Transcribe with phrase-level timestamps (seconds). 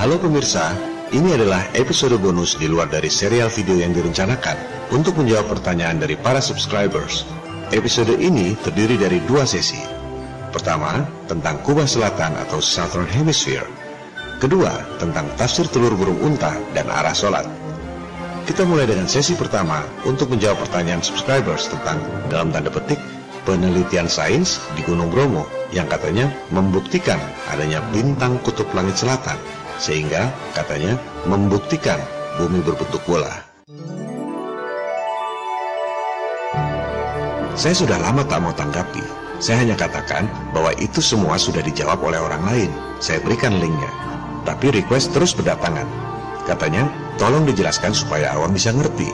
[0.00, 0.72] Halo pemirsa,
[1.12, 4.56] ini adalah episode bonus di luar dari serial video yang direncanakan
[4.96, 7.28] untuk menjawab pertanyaan dari para subscribers.
[7.68, 9.76] Episode ini terdiri dari dua sesi.
[10.56, 13.68] Pertama, tentang Kuba Selatan atau Southern Hemisphere.
[14.40, 17.44] Kedua, tentang tafsir telur burung unta dan arah sholat.
[18.48, 22.00] Kita mulai dengan sesi pertama untuk menjawab pertanyaan subscribers tentang
[22.32, 22.96] dalam tanda petik
[23.44, 25.44] penelitian sains di Gunung Bromo
[25.76, 27.20] yang katanya membuktikan
[27.52, 29.36] adanya bintang kutub langit selatan
[29.80, 31.96] sehingga katanya membuktikan
[32.36, 33.40] bumi berbentuk bola.
[37.56, 39.02] Saya sudah lama tak mau tanggapi.
[39.40, 42.70] Saya hanya katakan bahwa itu semua sudah dijawab oleh orang lain.
[43.00, 43.88] Saya berikan linknya.
[44.44, 45.84] Tapi request terus berdatangan.
[46.48, 46.88] Katanya,
[47.20, 49.12] tolong dijelaskan supaya awam bisa ngerti.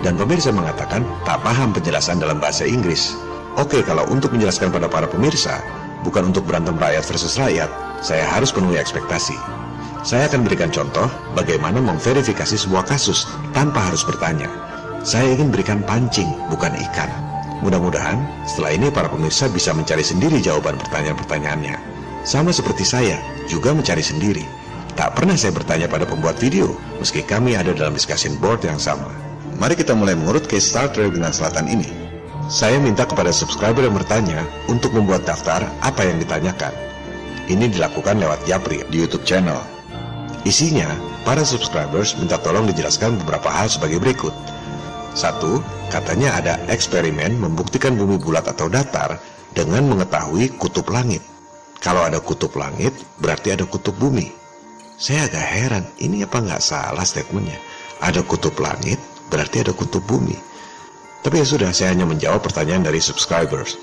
[0.00, 3.16] Dan pemirsa mengatakan tak paham penjelasan dalam bahasa Inggris.
[3.60, 5.60] Oke, kalau untuk menjelaskan pada para pemirsa,
[6.04, 7.68] bukan untuk berantem rakyat versus rakyat,
[8.00, 9.63] saya harus penuhi ekspektasi.
[10.04, 13.24] Saya akan berikan contoh bagaimana memverifikasi sebuah kasus
[13.56, 14.52] tanpa harus bertanya.
[15.00, 17.08] Saya ingin berikan pancing, bukan ikan.
[17.64, 21.80] Mudah-mudahan setelah ini para pemirsa bisa mencari sendiri jawaban pertanyaan-pertanyaannya.
[22.20, 23.16] Sama seperti saya,
[23.48, 24.44] juga mencari sendiri.
[24.92, 29.08] Tak pernah saya bertanya pada pembuat video, meski kami ada dalam discussion board yang sama.
[29.56, 31.88] Mari kita mulai mengurut case Star Trek dengan Selatan ini.
[32.52, 36.76] Saya minta kepada subscriber yang bertanya untuk membuat daftar apa yang ditanyakan.
[37.48, 39.73] Ini dilakukan lewat Japri di YouTube channel.
[40.44, 40.92] Isinya,
[41.24, 44.36] para subscribers minta tolong dijelaskan beberapa hal sebagai berikut.
[45.16, 49.16] Satu, katanya ada eksperimen membuktikan bumi bulat atau datar
[49.56, 51.24] dengan mengetahui kutub langit.
[51.80, 54.28] Kalau ada kutub langit, berarti ada kutub bumi.
[55.00, 57.56] Saya agak heran, ini apa nggak salah statementnya?
[58.04, 59.00] Ada kutub langit,
[59.32, 60.36] berarti ada kutub bumi.
[61.24, 63.80] Tapi ya sudah, saya hanya menjawab pertanyaan dari subscribers.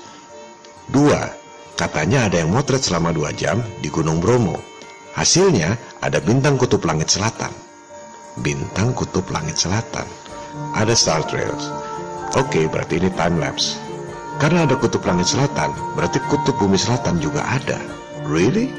[0.86, 1.26] Dua,
[1.74, 4.71] katanya ada yang motret selama dua jam di Gunung Bromo.
[5.12, 7.52] Hasilnya ada bintang kutub langit selatan.
[8.40, 10.08] Bintang kutub langit selatan.
[10.72, 11.68] Ada star trails.
[12.32, 13.76] Oke, berarti ini time lapse.
[14.40, 17.76] Karena ada kutub langit selatan, berarti kutub bumi selatan juga ada.
[18.24, 18.72] Really?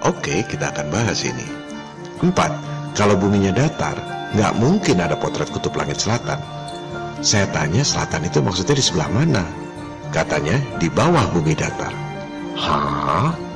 [0.00, 1.44] Oke, kita akan bahas ini.
[2.24, 2.56] Empat,
[2.96, 4.00] kalau buminya datar,
[4.32, 6.40] nggak mungkin ada potret kutub langit selatan.
[7.20, 9.44] Saya tanya selatan itu maksudnya di sebelah mana?
[10.08, 11.92] Katanya di bawah bumi datar.
[12.56, 13.49] Hah?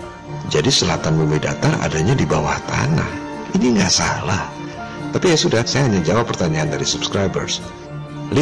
[0.53, 3.09] Jadi selatan bumi datar adanya di bawah tanah.
[3.57, 4.51] Ini nggak salah.
[5.15, 7.63] Tapi ya sudah, saya hanya jawab pertanyaan dari subscribers.
[8.35, 8.41] 5.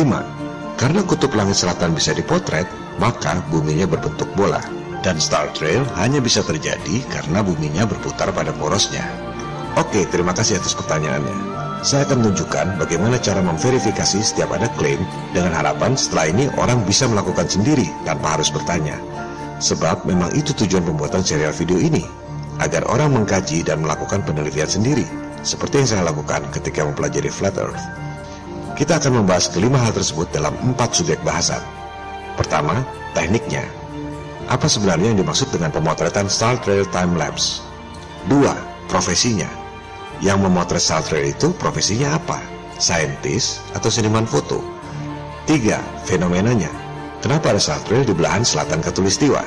[0.80, 2.64] Karena kutub langit selatan bisa dipotret,
[2.96, 4.58] maka buminya berbentuk bola.
[5.02, 9.04] Dan Star Trail hanya bisa terjadi karena buminya berputar pada porosnya.
[9.74, 11.34] Oke, terima kasih atas pertanyaannya.
[11.82, 15.02] Saya akan menunjukkan bagaimana cara memverifikasi setiap ada klaim
[15.34, 18.94] dengan harapan setelah ini orang bisa melakukan sendiri tanpa harus bertanya.
[19.62, 22.02] Sebab memang itu tujuan pembuatan serial video ini,
[22.58, 25.06] agar orang mengkaji dan melakukan penelitian sendiri,
[25.46, 27.78] seperti yang saya lakukan ketika mempelajari Flat Earth.
[28.74, 31.62] Kita akan membahas kelima hal tersebut dalam empat subjek bahasan.
[32.34, 32.82] Pertama,
[33.14, 33.62] tekniknya.
[34.50, 37.62] Apa sebenarnya yang dimaksud dengan pemotretan Star Trail Time Lapse?
[38.26, 38.58] Dua,
[38.90, 39.46] profesinya.
[40.18, 42.42] Yang memotret Star Trail itu profesinya apa?
[42.82, 44.58] Saintis atau seniman foto?
[45.46, 46.81] Tiga, fenomenanya.
[47.22, 49.46] Kenapa ada Trail di belahan selatan Katulistiwa?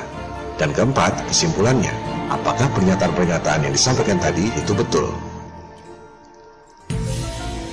[0.56, 1.92] Dan keempat, kesimpulannya,
[2.32, 5.12] apakah pernyataan-pernyataan yang disampaikan tadi itu betul?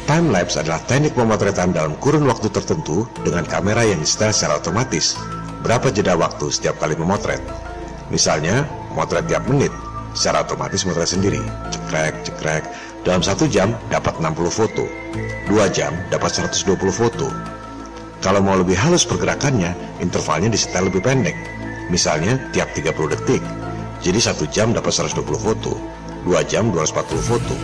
[0.04, 5.16] Timelapse adalah teknik pemotretan dalam kurun waktu tertentu dengan kamera yang disetel secara otomatis.
[5.64, 7.40] Berapa jeda waktu setiap kali memotret?
[8.12, 9.72] Misalnya, motret tiap menit,
[10.12, 11.40] secara otomatis motret sendiri.
[11.72, 12.68] Cekrek, cekrek.
[13.08, 14.84] Dalam satu jam dapat 60 foto.
[15.48, 17.32] Dua jam dapat 120 foto.
[18.24, 21.36] Kalau mau lebih halus pergerakannya, intervalnya disetel lebih pendek.
[21.92, 23.44] Misalnya tiap 30 detik.
[24.00, 25.76] Jadi satu jam dapat 120 foto,
[26.24, 27.56] dua jam 240 foto.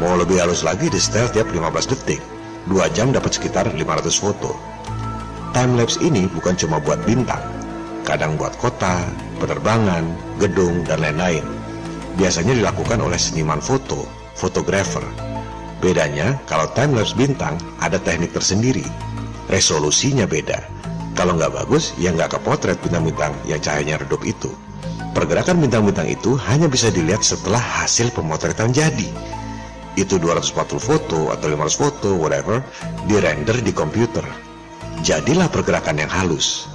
[0.00, 2.20] Mau lebih halus lagi disetel tiap 15 detik.
[2.64, 4.56] Dua jam dapat sekitar 500 foto.
[5.52, 7.42] Timelapse ini bukan cuma buat bintang,
[8.08, 9.04] kadang buat kota,
[9.36, 10.08] penerbangan,
[10.40, 11.44] gedung, dan lain-lain.
[12.16, 15.04] Biasanya dilakukan oleh seniman foto, fotografer.
[15.84, 18.84] Bedanya, kalau timelapse bintang ada teknik tersendiri,
[19.50, 20.62] resolusinya beda.
[21.18, 24.48] Kalau nggak bagus, ya nggak kepotret bintang-bintang yang cahayanya redup itu.
[25.10, 29.10] Pergerakan bintang-bintang itu hanya bisa dilihat setelah hasil pemotretan jadi.
[29.98, 32.62] Itu 240 foto atau 500 foto, whatever,
[33.10, 34.22] dirender di komputer.
[35.02, 36.70] Jadilah pergerakan yang halus.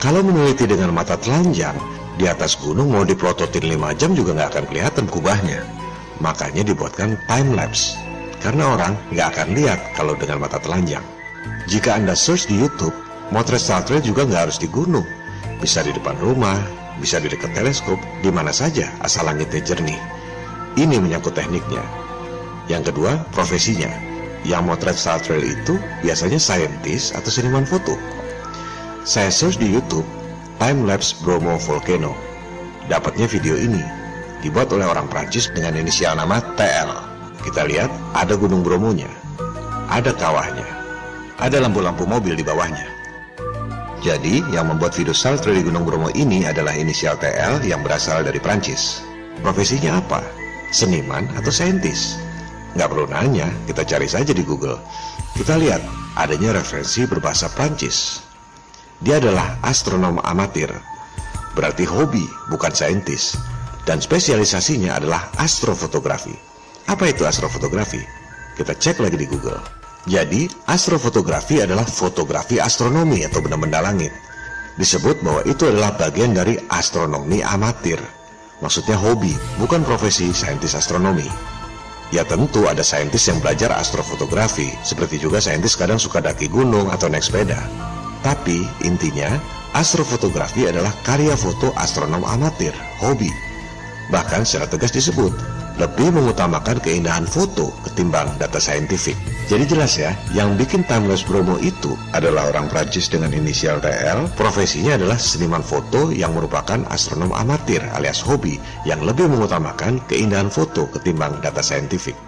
[0.00, 1.76] Kalau meneliti dengan mata telanjang,
[2.16, 5.60] di atas gunung mau diplototin 5 jam juga nggak akan kelihatan kubahnya.
[6.24, 7.92] Makanya dibuatkan time lapse.
[8.40, 11.04] Karena orang nggak akan lihat kalau dengan mata telanjang.
[11.66, 12.94] Jika Anda search di YouTube,
[13.34, 15.04] motret satelit juga nggak harus di gunung.
[15.58, 16.58] Bisa di depan rumah,
[17.02, 20.00] bisa di dekat teleskop, di mana saja asal langitnya jernih.
[20.76, 21.82] Ini menyangkut tekniknya.
[22.70, 23.90] Yang kedua, profesinya.
[24.46, 25.74] Yang motret Star Trail itu
[26.06, 27.98] biasanya saintis atau seniman foto.
[29.02, 30.06] Saya search di YouTube
[30.62, 32.14] Time Lapse Bromo Volcano.
[32.86, 33.82] Dapatnya video ini
[34.46, 36.90] dibuat oleh orang Prancis dengan inisial nama TL.
[37.42, 39.10] Kita lihat ada gunung Bromonya,
[39.90, 40.66] ada kawahnya,
[41.36, 42.96] ada lampu-lampu mobil di bawahnya.
[44.04, 48.38] Jadi, yang membuat video Trail di Gunung Bromo ini adalah inisial TL yang berasal dari
[48.38, 49.02] Prancis.
[49.42, 50.22] Profesinya apa?
[50.70, 52.14] Seniman atau saintis?
[52.76, 54.78] Nggak perlu nanya, kita cari saja di Google.
[55.34, 55.80] Kita lihat,
[56.14, 58.20] adanya referensi berbahasa Prancis.
[59.02, 60.72] Dia adalah astronom amatir,
[61.52, 63.36] berarti hobi, bukan saintis.
[63.84, 66.34] Dan spesialisasinya adalah astrofotografi.
[66.86, 68.02] Apa itu astrofotografi?
[68.54, 69.85] Kita cek lagi di Google.
[70.06, 74.14] Jadi, astrofotografi adalah fotografi astronomi atau benda-benda langit.
[74.78, 77.98] Disebut bahwa itu adalah bagian dari astronomi amatir.
[78.62, 81.26] Maksudnya hobi, bukan profesi saintis astronomi.
[82.14, 87.10] Ya tentu ada saintis yang belajar astrofotografi, seperti juga saintis kadang suka daki gunung atau
[87.10, 87.58] naik sepeda.
[88.22, 89.42] Tapi intinya,
[89.74, 92.72] astrofotografi adalah karya foto astronom amatir,
[93.02, 93.32] hobi.
[94.14, 95.34] Bahkan secara tegas disebut,
[95.76, 99.16] lebih mengutamakan keindahan foto ketimbang data saintifik.
[99.46, 104.98] Jadi jelas ya, yang bikin Timeless Bromo itu adalah orang Prancis dengan inisial TL, profesinya
[104.98, 111.38] adalah seniman foto yang merupakan astronom amatir alias hobi yang lebih mengutamakan keindahan foto ketimbang
[111.44, 112.18] data saintifik.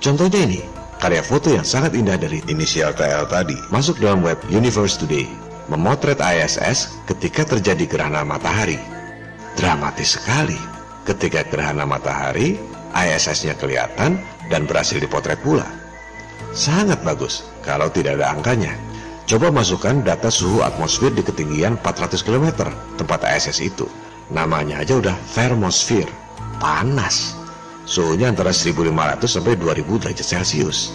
[0.00, 0.62] Contohnya ini,
[1.02, 5.28] karya foto yang sangat indah dari inisial TL tadi masuk dalam web Universe Today,
[5.68, 8.80] memotret ISS ketika terjadi gerhana matahari.
[9.58, 10.56] Dramatis sekali.
[11.02, 14.20] Ketika gerhana matahari, ISS-nya kelihatan
[14.52, 15.66] dan berhasil dipotret pula.
[16.52, 18.76] Sangat bagus kalau tidak ada angkanya.
[19.24, 22.68] Coba masukkan data suhu atmosfer di ketinggian 400 km
[23.00, 23.88] tempat ISS itu.
[24.28, 26.08] Namanya aja udah thermosphere,
[26.60, 27.32] panas.
[27.88, 30.92] Suhunya antara 1500 sampai 2000 derajat Celcius.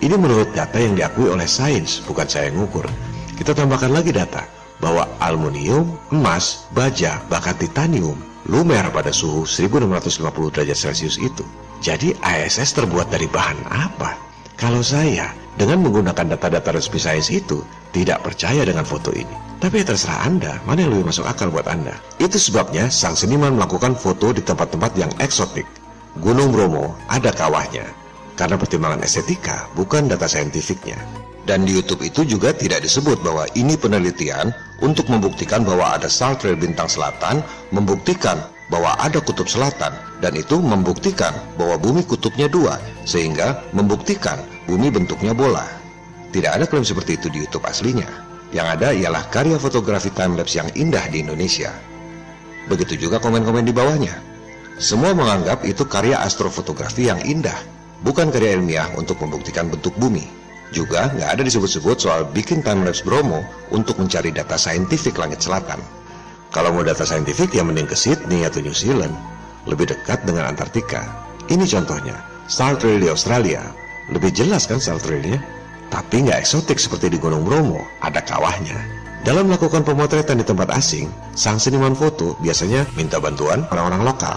[0.00, 2.88] Ini menurut data yang diakui oleh sains, bukan saya yang ngukur.
[3.36, 4.44] Kita tambahkan lagi data
[4.82, 11.44] bahwa aluminium, emas, baja, bahkan titanium lumer pada suhu 1650 derajat Celcius itu.
[11.84, 14.16] Jadi ISS terbuat dari bahan apa?
[14.56, 17.62] Kalau saya dengan menggunakan data-data resmi sains itu
[17.94, 19.32] tidak percaya dengan foto ini.
[19.62, 21.96] Tapi ya terserah Anda, mana yang lebih masuk akal buat Anda.
[22.20, 25.64] Itu sebabnya sang seniman melakukan foto di tempat-tempat yang eksotik.
[26.20, 27.86] Gunung Bromo ada kawahnya.
[28.34, 30.98] Karena pertimbangan estetika, bukan data saintifiknya.
[31.44, 34.48] Dan di YouTube itu juga tidak disebut bahwa ini penelitian
[34.80, 38.40] untuk membuktikan bahwa ada star trail bintang selatan, membuktikan
[38.72, 39.92] bahwa ada kutub selatan,
[40.24, 45.68] dan itu membuktikan bahwa bumi kutubnya dua, sehingga membuktikan bumi bentuknya bola.
[46.32, 48.08] Tidak ada klaim seperti itu di YouTube aslinya.
[48.56, 51.74] Yang ada ialah karya fotografi timelapse yang indah di Indonesia.
[52.70, 54.16] Begitu juga komen-komen di bawahnya.
[54.80, 57.54] Semua menganggap itu karya astrofotografi yang indah,
[58.02, 60.43] bukan karya ilmiah untuk membuktikan bentuk bumi.
[60.72, 63.44] Juga nggak ada disebut-sebut soal bikin timelapse Bromo
[63.74, 65.82] untuk mencari data saintifik langit selatan.
[66.54, 69.12] Kalau mau data saintifik ya mending ke Sydney atau New Zealand,
[69.66, 71.02] lebih dekat dengan Antartika.
[71.50, 72.16] Ini contohnya,
[72.46, 73.60] Star Trail di Australia.
[74.08, 75.40] Lebih jelas kan Star Trailnya?
[75.92, 78.76] Tapi nggak eksotik seperti di Gunung Bromo, ada kawahnya.
[79.24, 84.36] Dalam melakukan pemotretan di tempat asing, sang seniman foto biasanya minta bantuan orang-orang lokal.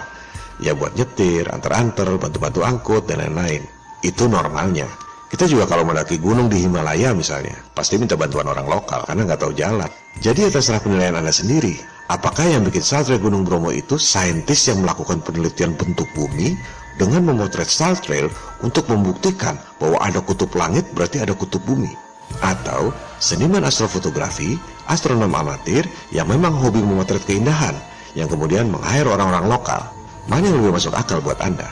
[0.64, 3.68] Ya buat nyetir, antar-antar, bantu-bantu angkut, dan lain-lain.
[4.00, 4.88] Itu normalnya.
[5.28, 9.42] Kita juga kalau mendaki gunung di Himalaya misalnya, pasti minta bantuan orang lokal karena nggak
[9.44, 9.92] tahu jalan.
[10.24, 11.76] Jadi atas terserah penilaian Anda sendiri.
[12.08, 16.56] Apakah yang bikin Star Gunung Bromo itu saintis yang melakukan penelitian bentuk bumi
[16.96, 18.32] dengan memotret Star Trail
[18.64, 21.92] untuk membuktikan bahwa ada kutub langit berarti ada kutub bumi?
[22.40, 24.56] Atau seniman astrofotografi,
[24.88, 25.84] astronom amatir
[26.16, 27.76] yang memang hobi memotret keindahan
[28.16, 29.84] yang kemudian meng-hire orang-orang lokal?
[30.32, 31.68] Mana yang lebih masuk akal buat Anda?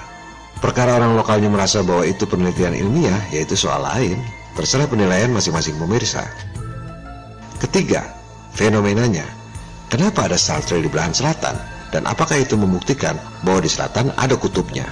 [0.66, 4.18] Perkara orang lokalnya merasa bahwa itu penelitian ilmiah, yaitu soal lain.
[4.58, 6.26] Terserah penilaian masing-masing pemirsa.
[7.62, 8.02] Ketiga,
[8.58, 9.30] fenomenanya.
[9.94, 11.54] Kenapa ada Star di belahan selatan?
[11.94, 13.14] Dan apakah itu membuktikan
[13.46, 14.90] bahwa di selatan ada kutubnya?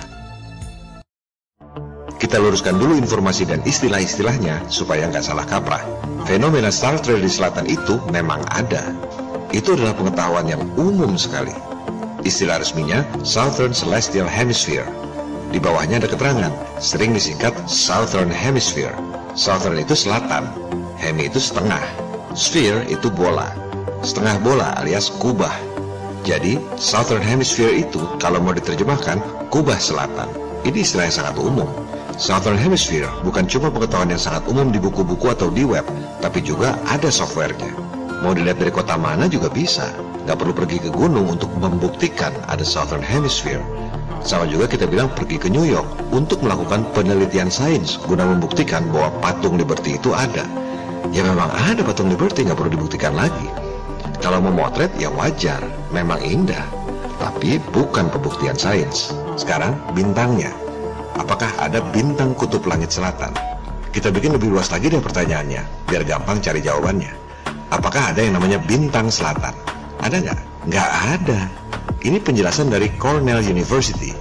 [2.21, 5.81] Kita luruskan dulu informasi dan istilah-istilahnya supaya nggak salah kaprah.
[6.29, 8.93] Fenomena Star Trail di selatan itu memang ada.
[9.49, 11.57] Itu adalah pengetahuan yang umum sekali.
[12.21, 14.85] Istilah resminya Southern Celestial Hemisphere.
[15.53, 16.49] Di bawahnya ada keterangan,
[16.81, 18.97] sering disingkat Southern Hemisphere.
[19.37, 20.49] Southern itu selatan,
[20.97, 21.81] hemi itu setengah,
[22.33, 23.53] sphere itu bola
[24.03, 25.55] setengah bola alias kubah.
[26.27, 29.19] Jadi, Southern Hemisphere itu kalau mau diterjemahkan,
[29.51, 30.27] kubah selatan.
[30.63, 31.67] Ini istilah yang sangat umum.
[32.15, 35.83] Southern Hemisphere bukan cuma pengetahuan yang sangat umum di buku-buku atau di web,
[36.23, 37.73] tapi juga ada softwarenya.
[38.23, 39.91] Mau dilihat dari kota mana juga bisa.
[40.23, 43.59] Nggak perlu pergi ke gunung untuk membuktikan ada Southern Hemisphere.
[44.21, 49.09] Sama juga kita bilang pergi ke New York untuk melakukan penelitian sains guna membuktikan bahwa
[49.23, 50.45] patung Liberty itu ada.
[51.09, 53.49] Ya memang ada patung Liberty, nggak perlu dibuktikan lagi.
[54.21, 56.63] Kalau memotret ya wajar, memang indah.
[57.17, 59.11] Tapi bukan pembuktian sains.
[59.35, 60.53] Sekarang bintangnya.
[61.17, 63.33] Apakah ada bintang kutub langit selatan?
[63.93, 67.13] Kita bikin lebih luas lagi deh pertanyaannya, biar gampang cari jawabannya.
[67.69, 69.53] Apakah ada yang namanya bintang selatan?
[70.01, 70.39] Ada nggak?
[70.65, 70.89] Nggak
[71.19, 71.39] ada.
[72.03, 74.11] Ini penjelasan dari Cornell University.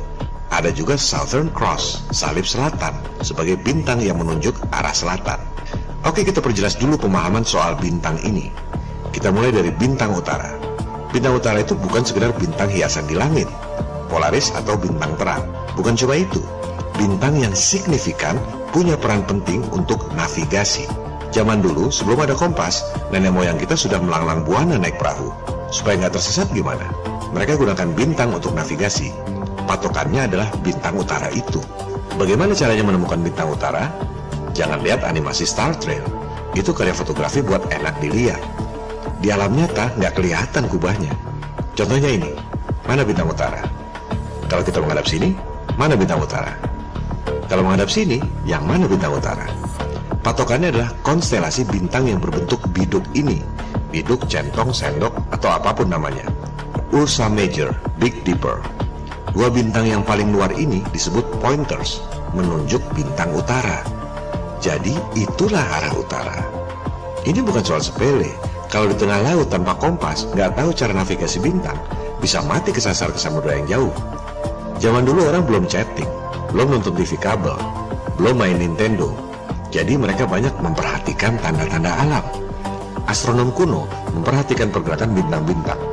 [0.54, 2.94] Ada juga Southern Cross, salib selatan,
[3.26, 5.42] sebagai bintang yang menunjuk arah selatan.
[6.06, 8.54] Oke, kita perjelas dulu pemahaman soal bintang ini.
[9.10, 10.54] Kita mulai dari bintang utara.
[11.10, 13.50] Bintang utara itu bukan sekedar bintang hiasan di langit,
[14.06, 15.42] polaris atau bintang terang.
[15.74, 16.38] Bukan cuma itu,
[16.94, 18.38] bintang yang signifikan
[18.70, 20.86] punya peran penting untuk navigasi.
[21.34, 25.34] Zaman dulu, sebelum ada kompas, nenek moyang kita sudah melanglang buana naik perahu.
[25.74, 26.86] Supaya nggak tersesat gimana?
[27.32, 29.08] Mereka gunakan bintang untuk navigasi.
[29.64, 31.64] Patokannya adalah bintang utara itu.
[32.20, 33.88] Bagaimana caranya menemukan bintang utara?
[34.52, 36.04] Jangan lihat animasi Star Trail.
[36.52, 38.40] Itu karya fotografi buat enak dilihat.
[39.24, 41.16] Di alam nyata nggak kelihatan kubahnya.
[41.72, 42.36] Contohnya ini,
[42.84, 43.64] mana bintang utara?
[44.52, 45.32] Kalau kita menghadap sini,
[45.80, 46.52] mana bintang utara?
[47.48, 49.48] Kalau menghadap sini, yang mana bintang utara?
[50.20, 53.40] Patokannya adalah konstelasi bintang yang berbentuk biduk ini.
[53.88, 56.28] Biduk, centong, sendok, atau apa pun namanya.
[56.92, 58.60] Ursa Major, Big Dipper.
[59.32, 62.04] Dua bintang yang paling luar ini disebut pointers,
[62.36, 63.80] menunjuk bintang utara.
[64.60, 66.44] Jadi itulah arah utara.
[67.24, 68.28] Ini bukan soal sepele.
[68.68, 71.80] Kalau di tengah laut tanpa kompas, nggak tahu cara navigasi bintang,
[72.20, 73.94] bisa mati kesasar ke samudera yang jauh.
[74.76, 76.08] Zaman dulu orang belum chatting,
[76.52, 77.56] belum nonton TV kabel,
[78.20, 79.16] belum main Nintendo.
[79.72, 82.24] Jadi mereka banyak memperhatikan tanda-tanda alam.
[83.08, 85.91] Astronom kuno memperhatikan pergerakan bintang-bintang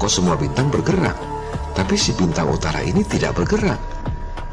[0.00, 1.14] kok semua bintang bergerak?
[1.76, 3.76] Tapi si bintang utara ini tidak bergerak.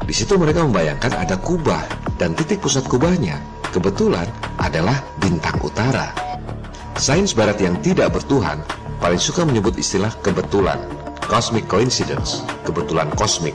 [0.04, 1.88] Di situ mereka membayangkan ada kubah
[2.20, 3.40] dan titik pusat kubahnya
[3.72, 4.28] kebetulan
[4.60, 6.12] adalah bintang utara.
[7.00, 8.60] Sains barat yang tidak bertuhan
[8.98, 10.80] paling suka menyebut istilah kebetulan,
[11.24, 13.54] cosmic coincidence, kebetulan kosmik.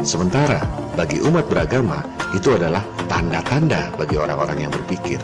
[0.00, 0.64] Sementara
[0.96, 5.20] bagi umat beragama itu adalah tanda-tanda bagi orang-orang yang berpikir.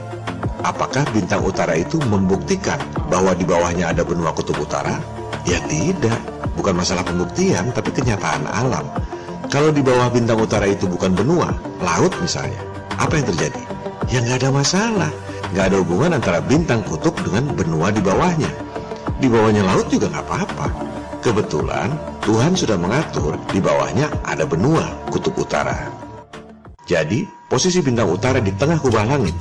[0.62, 5.15] Apakah bintang utara itu membuktikan bahwa di bawahnya ada benua kutub utara?
[5.46, 6.18] Ya tidak,
[6.58, 8.82] bukan masalah pembuktian, tapi kenyataan alam.
[9.46, 12.58] Kalau di bawah bintang utara itu bukan benua, laut misalnya,
[12.98, 13.62] apa yang terjadi?
[14.10, 15.10] Ya nggak ada masalah,
[15.54, 18.50] nggak ada hubungan antara bintang kutub dengan benua di bawahnya.
[19.22, 20.66] Di bawahnya laut juga nggak apa-apa.
[21.22, 21.94] Kebetulan
[22.26, 24.82] Tuhan sudah mengatur di bawahnya ada benua
[25.14, 25.86] kutub utara.
[26.90, 29.34] Jadi, posisi bintang utara di tengah kubah langit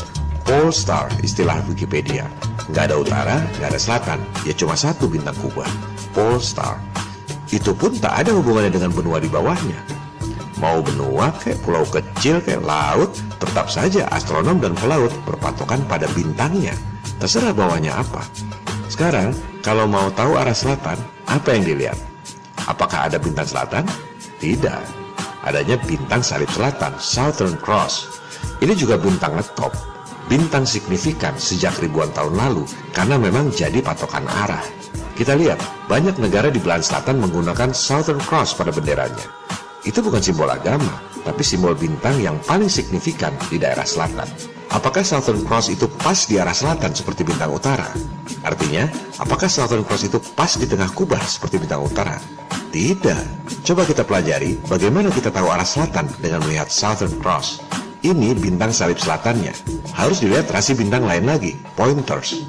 [0.46, 2.30] Pole Star istilah Wikipedia.
[2.70, 5.70] Nggak ada utara, nggak ada selatan, ya cuma satu bintang kubah,
[6.16, 6.80] Pole Star.
[7.52, 9.78] Itu pun tak ada hubungannya dengan benua di bawahnya.
[10.64, 13.12] Mau benua kayak pulau kecil kayak laut,
[13.44, 16.72] tetap saja astronom dan pelaut berpatokan pada bintangnya.
[17.20, 18.24] Terserah bawahnya apa.
[18.88, 20.96] Sekarang, kalau mau tahu arah selatan,
[21.28, 22.00] apa yang dilihat?
[22.66, 23.84] Apakah ada bintang selatan?
[24.40, 24.82] Tidak.
[25.44, 28.08] Adanya bintang salib selatan, Southern Cross.
[28.64, 29.76] Ini juga bintang ngetop,
[30.32, 32.64] bintang signifikan sejak ribuan tahun lalu
[32.96, 34.64] karena memang jadi patokan arah.
[35.16, 39.24] Kita lihat, banyak negara di belahan selatan menggunakan Southern Cross pada benderanya.
[39.88, 44.28] Itu bukan simbol agama, tapi simbol bintang yang paling signifikan di daerah selatan.
[44.76, 47.88] Apakah Southern Cross itu pas di arah selatan seperti bintang utara?
[48.44, 52.20] Artinya, apakah Southern Cross itu pas di tengah kubah seperti bintang utara?
[52.76, 53.48] Tidak.
[53.64, 57.64] Coba kita pelajari bagaimana kita tahu arah selatan dengan melihat Southern Cross.
[58.04, 59.56] Ini bintang salib selatannya.
[59.96, 62.44] Harus dilihat rasi bintang lain lagi, pointers.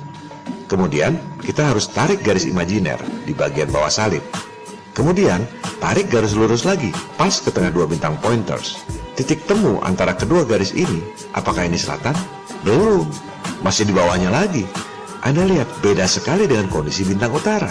[0.67, 4.23] Kemudian, kita harus tarik garis imajiner di bagian bawah salib.
[4.97, 5.47] Kemudian,
[5.79, 8.83] tarik garis lurus lagi, pas ke tengah dua bintang pointers.
[9.15, 11.05] Titik temu antara kedua garis ini,
[11.37, 12.17] apakah ini selatan?
[12.67, 13.07] Belum,
[13.63, 14.67] masih di bawahnya lagi.
[15.23, 17.71] Anda lihat, beda sekali dengan kondisi bintang utara.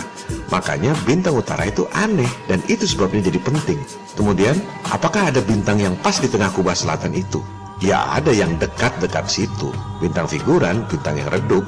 [0.51, 3.79] Makanya bintang utara itu aneh, dan itu sebabnya jadi penting.
[4.15, 4.55] Kemudian,
[4.87, 7.43] apakah ada bintang yang pas di tengah kubah selatan itu?
[7.83, 9.75] Ya ada yang dekat-dekat situ.
[9.99, 11.67] Bintang figuran, bintang yang redup.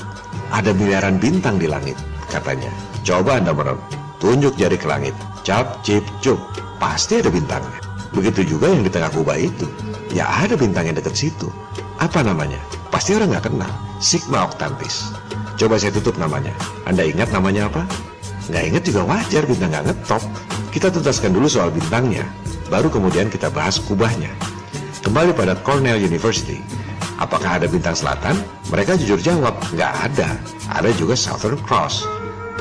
[0.55, 1.99] Ada miliaran bintang di langit,
[2.31, 2.71] katanya.
[3.03, 3.83] Coba Anda menurut,
[4.23, 5.11] tunjuk jari ke langit.
[5.43, 6.39] Cap, cip, cup.
[6.79, 7.79] Pasti ada bintangnya.
[8.15, 9.67] Begitu juga yang di tengah kubah itu.
[10.15, 11.51] Ya ada bintang yang dekat situ.
[11.99, 12.59] Apa namanya?
[12.87, 13.71] Pasti orang nggak kenal.
[13.99, 15.11] Sigma Octantis.
[15.59, 16.55] Coba saya tutup namanya.
[16.87, 17.83] Anda ingat namanya apa?
[18.47, 20.23] Nggak ingat juga wajar bintang nggak ngetop.
[20.71, 22.23] Kita tuntaskan dulu soal bintangnya.
[22.71, 24.31] Baru kemudian kita bahas kubahnya.
[25.07, 26.59] Kembali pada Cornell University.
[27.15, 28.43] Apakah ada bintang selatan?
[28.67, 30.35] Mereka jujur jawab, nggak ada.
[30.67, 32.03] Ada juga Southern Cross.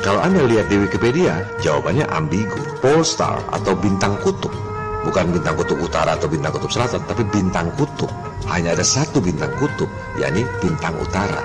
[0.06, 4.54] Kalau Anda lihat di Wikipedia, jawabannya ambigu, pole star atau bintang kutub.
[5.02, 8.14] Bukan bintang kutub utara atau bintang kutub selatan, tapi bintang kutub.
[8.46, 11.42] Hanya ada satu bintang kutub, yakni bintang utara.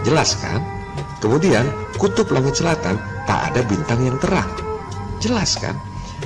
[0.00, 0.64] Jelas kan?
[1.20, 1.68] Kemudian,
[2.00, 2.96] kutub langit selatan
[3.28, 4.48] tak ada bintang yang terang.
[5.20, 5.76] Jelas kan?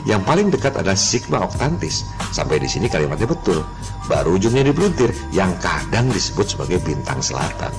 [0.02, 2.02] Yang paling dekat adalah Sigma Octantis.
[2.34, 3.62] Sampai di sini kalimatnya betul.
[4.10, 7.70] Baru ujungnya dibeluntir yang kadang disebut sebagai bintang selatan.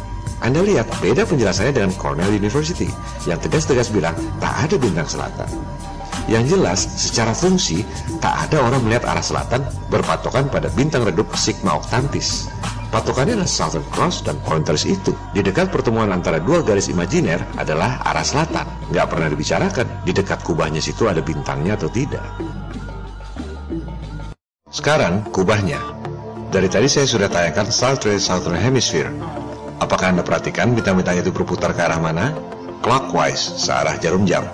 [0.44, 2.92] Anda lihat beda penjelasannya dengan Cornell University
[3.24, 5.48] yang tegas-tegas bilang tak ada bintang selatan.
[6.32, 7.84] Yang jelas, secara fungsi,
[8.24, 9.60] tak ada orang melihat arah selatan
[9.92, 12.48] berpatokan pada bintang redup Sigma Octantis.
[12.94, 15.18] Patokannya adalah Southern Cross dan Pointers itu.
[15.34, 18.70] Di dekat pertemuan antara dua garis imajiner adalah arah selatan.
[18.94, 22.22] Nggak pernah dibicarakan di dekat kubahnya situ ada bintangnya atau tidak.
[24.70, 25.82] Sekarang kubahnya.
[26.54, 29.10] Dari tadi saya sudah tayangkan Trek Southern Hemisphere.
[29.82, 32.30] Apakah Anda perhatikan bintang-bintang itu berputar ke arah mana?
[32.86, 34.46] Clockwise, searah jarum jam.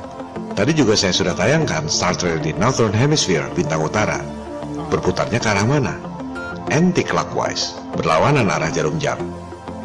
[0.56, 4.24] Tadi juga saya sudah tayangkan Star Trek di Northern Hemisphere, bintang utara.
[4.88, 6.09] Berputarnya ke arah mana?
[6.70, 9.18] Anti-clockwise, berlawanan arah jarum jam.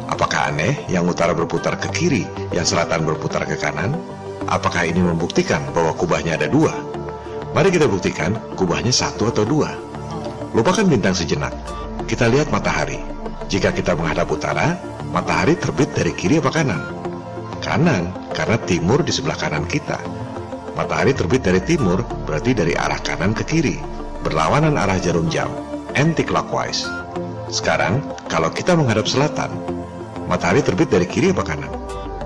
[0.05, 3.97] Apakah aneh yang utara berputar ke kiri, yang selatan berputar ke kanan?
[4.45, 6.77] Apakah ini membuktikan bahwa kubahnya ada dua?
[7.57, 9.73] Mari kita buktikan kubahnya satu atau dua.
[10.53, 11.57] Lupakan bintang sejenak.
[12.05, 13.01] Kita lihat matahari.
[13.49, 14.77] Jika kita menghadap utara,
[15.09, 16.85] matahari terbit dari kiri apa kanan?
[17.65, 19.97] Kanan, karena timur di sebelah kanan kita.
[20.77, 23.81] Matahari terbit dari timur berarti dari arah kanan ke kiri,
[24.21, 25.49] berlawanan arah jarum jam,
[25.95, 26.85] anti-clockwise.
[27.49, 29.49] Sekarang, kalau kita menghadap selatan,
[30.27, 31.71] matahari terbit dari kiri apa kanan?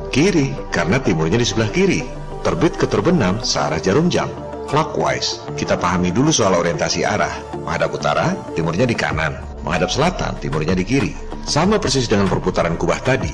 [0.10, 2.02] Kiri, karena timurnya di sebelah kiri.
[2.42, 4.28] Terbit ke terbenam searah jarum jam,
[4.66, 5.44] clockwise.
[5.54, 7.34] Kita pahami dulu soal orientasi arah.
[7.62, 9.38] Menghadap utara, timurnya di kanan.
[9.62, 11.14] Menghadap selatan, timurnya di kiri.
[11.46, 13.34] Sama persis dengan perputaran kubah tadi.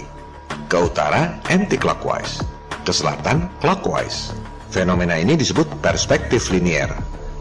[0.67, 2.43] Ke utara, anti-clockwise.
[2.83, 4.35] Ke selatan, clockwise.
[4.73, 6.91] Fenomena ini disebut perspektif linier.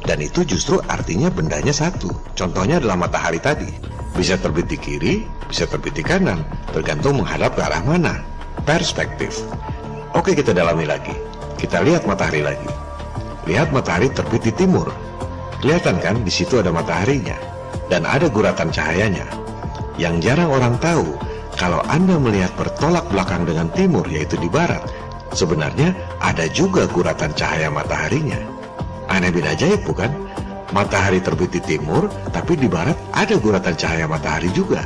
[0.05, 2.13] Dan itu justru artinya bendanya satu.
[2.37, 3.69] Contohnya adalah matahari tadi.
[4.15, 8.15] Bisa terbit di kiri, bisa terbit di kanan, tergantung menghadap ke arah mana.
[8.63, 9.43] Perspektif.
[10.15, 11.17] Oke kita dalami lagi.
[11.59, 12.71] Kita lihat matahari lagi.
[13.49, 14.93] Lihat matahari terbit di timur.
[15.59, 17.35] Kelihatan kan di situ ada mataharinya
[17.89, 19.25] dan ada guratan cahayanya.
[19.97, 21.17] Yang jarang orang tahu,
[21.57, 24.85] kalau Anda melihat bertolak belakang dengan timur yaitu di barat,
[25.35, 25.91] Sebenarnya
[26.23, 28.39] ada juga guratan cahaya mataharinya.
[29.15, 30.11] Aneh bin ajaib bukan?
[30.75, 34.83] Matahari terbit di timur, tapi di barat ada guratan cahaya matahari juga.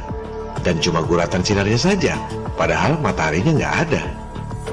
[0.61, 2.21] Dan cuma guratan sinarnya saja,
[2.61, 4.03] padahal mataharinya nggak ada.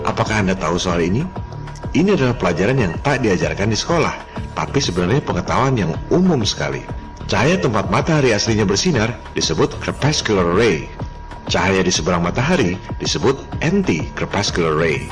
[0.03, 1.23] Apakah Anda tahu soal ini?
[1.95, 4.11] Ini adalah pelajaran yang tak diajarkan di sekolah,
[4.59, 6.83] tapi sebenarnya pengetahuan yang umum sekali.
[7.31, 10.91] Cahaya tempat matahari aslinya bersinar disebut crepuscular ray.
[11.47, 15.07] Cahaya di seberang matahari disebut anti-crepuscular ray.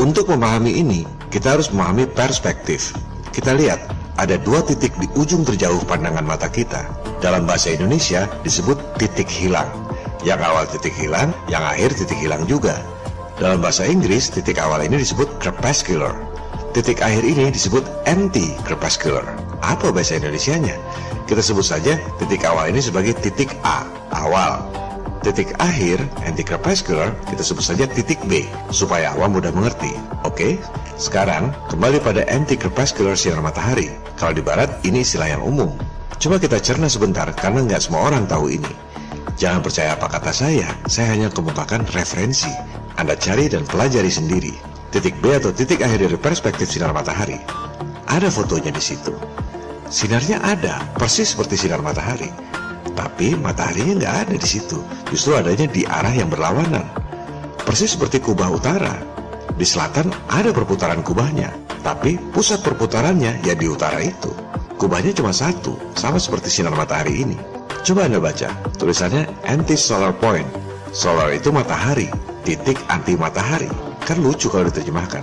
[0.00, 2.96] Untuk memahami ini, kita harus memahami perspektif.
[3.32, 3.80] Kita lihat,
[4.20, 6.84] ada dua titik di ujung terjauh pandangan mata kita.
[7.24, 9.66] Dalam bahasa Indonesia disebut titik hilang.
[10.20, 12.76] Yang awal titik hilang, yang akhir titik hilang juga.
[13.40, 16.12] Dalam bahasa Inggris, titik awal ini disebut crepuscular.
[16.76, 19.24] Titik akhir ini disebut anti-crepuscular.
[19.64, 20.76] Apa bahasa Indonesianya?
[21.24, 24.71] Kita sebut saja titik awal ini sebagai titik A, awal.
[25.22, 28.42] Titik akhir anti-crepuscular kita sebut saja titik B
[28.74, 29.94] supaya awam mudah mengerti.
[30.26, 30.58] Oke,
[30.98, 33.86] sekarang kembali pada anti-crepuscular sinar matahari.
[34.18, 35.78] Kalau di barat ini istilah yang umum.
[36.18, 38.74] Coba kita cerna sebentar karena nggak semua orang tahu ini.
[39.38, 42.50] Jangan percaya apa kata saya, saya hanya kemukakan referensi.
[42.98, 44.54] Anda cari dan pelajari sendiri.
[44.90, 47.38] Titik B atau titik akhir dari perspektif sinar matahari.
[48.10, 49.14] Ada fotonya di situ.
[49.86, 52.51] Sinarnya ada, persis seperti sinar matahari.
[52.92, 54.78] Tapi mataharinya nggak ada di situ.
[55.08, 56.84] Justru adanya di arah yang berlawanan.
[57.62, 58.98] Persis seperti kubah utara.
[59.52, 61.52] Di selatan ada perputaran kubahnya,
[61.84, 64.32] tapi pusat perputarannya ya di utara itu.
[64.80, 67.38] Kubahnya cuma satu, sama seperti sinar matahari ini.
[67.86, 68.50] Coba Anda baca,
[68.80, 70.48] tulisannya anti-solar point.
[70.90, 72.10] Solar itu matahari,
[72.42, 73.70] titik anti matahari.
[74.02, 75.22] Kan lucu kalau diterjemahkan.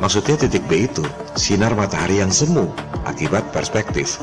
[0.00, 1.04] Maksudnya titik B itu
[1.36, 2.68] sinar matahari yang semu
[3.04, 4.20] akibat perspektif.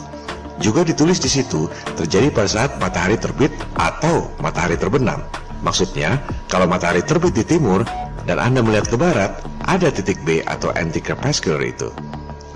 [0.57, 5.21] Juga ditulis di situ terjadi pada saat matahari terbit atau matahari terbenam.
[5.61, 6.17] Maksudnya,
[6.49, 7.85] kalau matahari terbit di timur
[8.25, 9.37] dan Anda melihat ke barat,
[9.69, 11.93] ada titik B atau anti-crepuscular itu.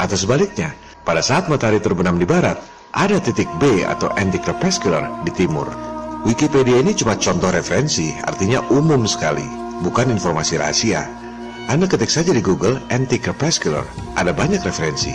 [0.02, 0.74] Atau sebaliknya,
[1.06, 2.58] pada saat matahari terbenam di barat,
[2.98, 5.70] ada titik B atau anti-crepuscular di timur.
[6.26, 9.46] Wikipedia ini cuma contoh referensi, artinya umum sekali,
[9.82, 11.06] bukan informasi rahasia.
[11.70, 13.86] Anda ketik saja di Google anti-crepuscular,
[14.18, 15.14] ada banyak referensi.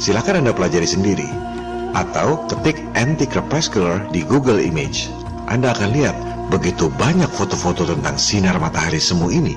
[0.00, 1.53] Silakan Anda pelajari sendiri
[1.94, 5.08] atau ketik anti-crepuscular di Google Image.
[5.46, 6.16] Anda akan lihat
[6.50, 9.54] begitu banyak foto-foto tentang sinar matahari semu ini.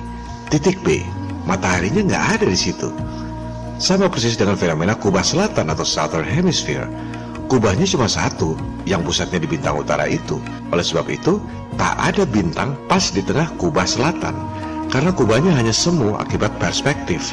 [0.48, 1.04] Titik B,
[1.44, 2.88] mataharinya nggak ada di situ.
[3.78, 6.88] Sama persis dengan fenomena kubah selatan atau Southern Hemisphere.
[7.48, 10.36] kubahnya cuma satu, yang pusatnya di bintang utara itu.
[10.68, 11.40] Oleh sebab itu,
[11.80, 14.36] tak ada bintang pas di tengah kubah selatan,
[14.92, 17.32] karena kubahnya hanya semu akibat perspektif.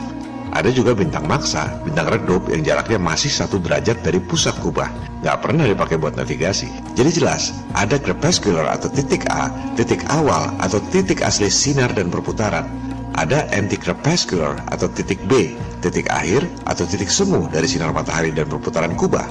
[0.55, 4.87] Ada juga bintang maksa, bintang redup yang jaraknya masih satu derajat dari pusat kubah.
[5.19, 6.71] Nggak pernah dipakai buat navigasi.
[6.95, 12.71] Jadi jelas, ada crepuscular atau titik A, titik awal atau titik asli sinar dan perputaran.
[13.19, 18.95] Ada anti-crepuscular atau titik B, titik akhir atau titik semu dari sinar matahari dan perputaran
[18.95, 19.27] kubah.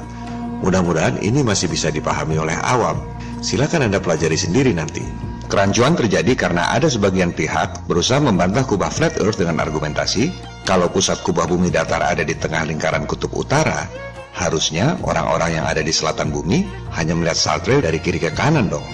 [0.61, 3.01] Mudah-mudahan ini masih bisa dipahami oleh awam.
[3.41, 5.01] Silakan Anda pelajari sendiri nanti.
[5.49, 11.21] Kerancuan terjadi karena ada sebagian pihak berusaha membantah kubah flat earth dengan argumentasi kalau pusat
[11.21, 13.85] kubah bumi datar ada di tengah lingkaran kutub utara,
[14.33, 16.65] harusnya orang-orang yang ada di selatan bumi
[16.97, 18.85] hanya melihat saltrail dari kiri ke kanan dong.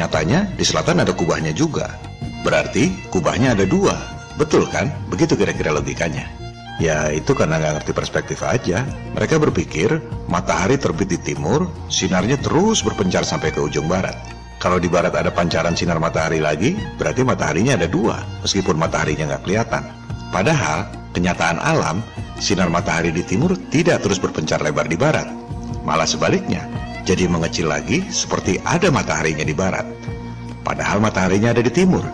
[0.00, 1.92] Nyatanya di selatan ada kubahnya juga.
[2.40, 4.00] Berarti kubahnya ada dua.
[4.40, 4.88] Betul kan?
[5.12, 6.24] Begitu kira-kira logikanya.
[6.80, 8.88] Ya itu karena nggak ngerti perspektif aja.
[9.12, 14.16] Mereka berpikir matahari terbit di timur, sinarnya terus berpencar sampai ke ujung barat.
[14.56, 19.44] Kalau di barat ada pancaran sinar matahari lagi, berarti mataharinya ada dua, meskipun mataharinya nggak
[19.44, 19.84] kelihatan.
[20.30, 22.02] Padahal, kenyataan alam,
[22.38, 25.26] sinar matahari di timur tidak terus berpencar lebar di barat.
[25.82, 26.66] Malah sebaliknya,
[27.02, 29.86] jadi mengecil lagi seperti ada mataharinya di barat.
[30.62, 32.04] Padahal mataharinya ada di timur.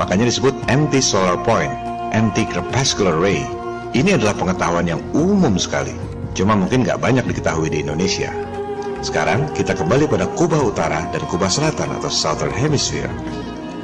[0.00, 1.70] Makanya disebut anti-solar point,
[2.16, 3.44] anti-crepuscular ray.
[3.92, 5.92] Ini adalah pengetahuan yang umum sekali.
[6.32, 8.32] Cuma mungkin nggak banyak diketahui di Indonesia.
[9.04, 13.12] Sekarang kita kembali pada Kubah Utara dan Kubah Selatan atau Southern Hemisphere.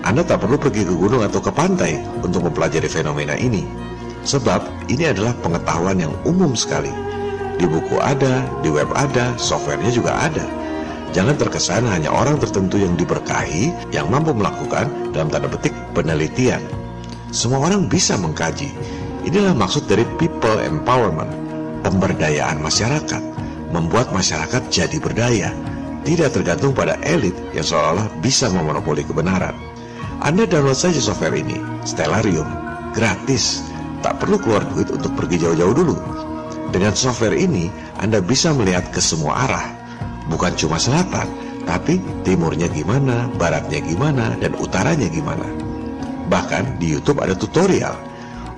[0.08, 3.68] Anda tak perlu pergi ke gunung atau ke pantai untuk mempelajari fenomena ini.
[4.24, 6.88] Sebab ini adalah pengetahuan yang umum sekali.
[7.60, 10.48] Di buku ada, di web ada, softwarenya juga ada.
[11.12, 16.64] Jangan terkesan hanya orang tertentu yang diberkahi yang mampu melakukan dalam tanda petik penelitian.
[17.28, 18.72] Semua orang bisa mengkaji.
[19.28, 21.28] Inilah maksud dari people empowerment,
[21.84, 23.20] pemberdayaan masyarakat
[23.76, 25.52] membuat masyarakat jadi berdaya,
[26.08, 29.67] tidak tergantung pada elit yang seolah-olah bisa memonopoli kebenaran.
[30.18, 32.46] Anda download saja software ini, Stellarium,
[32.94, 33.62] gratis,
[34.02, 35.96] tak perlu keluar duit untuk pergi jauh-jauh dulu.
[36.74, 37.70] Dengan software ini,
[38.02, 39.66] Anda bisa melihat ke semua arah,
[40.26, 41.30] bukan cuma selatan,
[41.64, 45.46] tapi timurnya gimana, baratnya gimana, dan utaranya gimana.
[46.28, 48.08] Bahkan di YouTube ada tutorial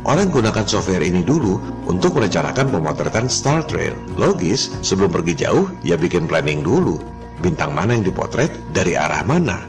[0.00, 3.92] Orang gunakan software ini dulu untuk merencanakan pemotretan Star Trail.
[4.16, 6.96] Logis, sebelum pergi jauh, ya bikin planning dulu.
[7.44, 9.60] Bintang mana yang dipotret, dari arah mana.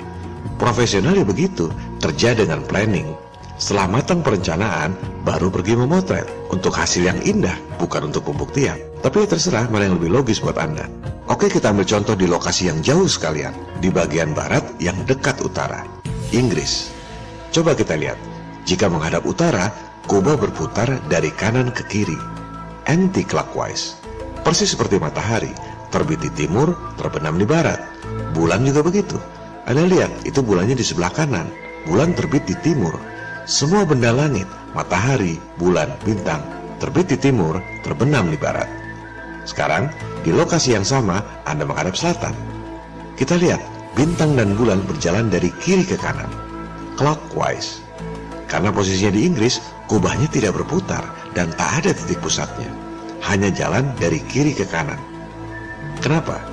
[0.61, 3.09] Profesional ya begitu, kerja dengan planning.
[3.57, 4.93] Setelah matang perencanaan,
[5.25, 6.29] baru pergi memotret.
[6.53, 8.77] Untuk hasil yang indah, bukan untuk pembuktian.
[9.01, 10.85] Tapi ya terserah mana yang lebih logis buat Anda.
[11.25, 13.57] Oke kita ambil contoh di lokasi yang jauh sekalian.
[13.81, 15.81] Di bagian barat yang dekat utara.
[16.29, 16.93] Inggris.
[17.49, 18.21] Coba kita lihat.
[18.69, 19.73] Jika menghadap utara,
[20.05, 22.17] Kubah berputar dari kanan ke kiri,
[22.89, 24.01] anti-clockwise.
[24.41, 25.53] Persis seperti matahari,
[25.93, 27.77] terbit di timur, terbenam di barat.
[28.33, 29.17] Bulan juga begitu.
[29.71, 31.47] Anda lihat, itu bulannya di sebelah kanan.
[31.87, 32.91] Bulan terbit di timur.
[33.47, 34.43] Semua benda langit,
[34.75, 36.43] matahari, bulan, bintang,
[36.83, 38.67] terbit di timur, terbenam di barat.
[39.47, 39.87] Sekarang,
[40.27, 42.35] di lokasi yang sama, Anda menghadap selatan.
[43.15, 43.63] Kita lihat,
[43.95, 46.27] bintang dan bulan berjalan dari kiri ke kanan,
[46.99, 47.79] clockwise.
[48.51, 52.67] Karena posisinya di Inggris, kubahnya tidak berputar dan tak ada titik pusatnya.
[53.23, 54.99] Hanya jalan dari kiri ke kanan.
[56.03, 56.43] Kenapa?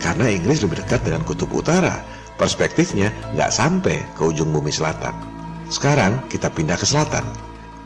[0.00, 2.13] Karena Inggris lebih dekat dengan kutub utara.
[2.34, 5.14] Perspektifnya nggak sampai ke ujung bumi selatan.
[5.70, 7.24] Sekarang kita pindah ke selatan.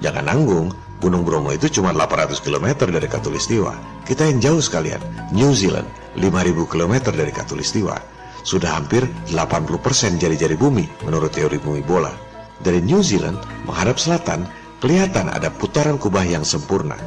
[0.01, 4.03] Jangan nanggung, Gunung Bromo itu cuma 800 km dari Katulistiwa.
[4.03, 4.99] Kita yang jauh sekalian,
[5.31, 5.87] New Zealand,
[6.19, 7.95] 5000 km dari Katulistiwa.
[8.43, 12.11] Sudah hampir 80% jari-jari bumi menurut teori bumi bola.
[12.59, 14.51] Dari New Zealand menghadap selatan,
[14.83, 16.99] kelihatan ada putaran kubah yang sempurna.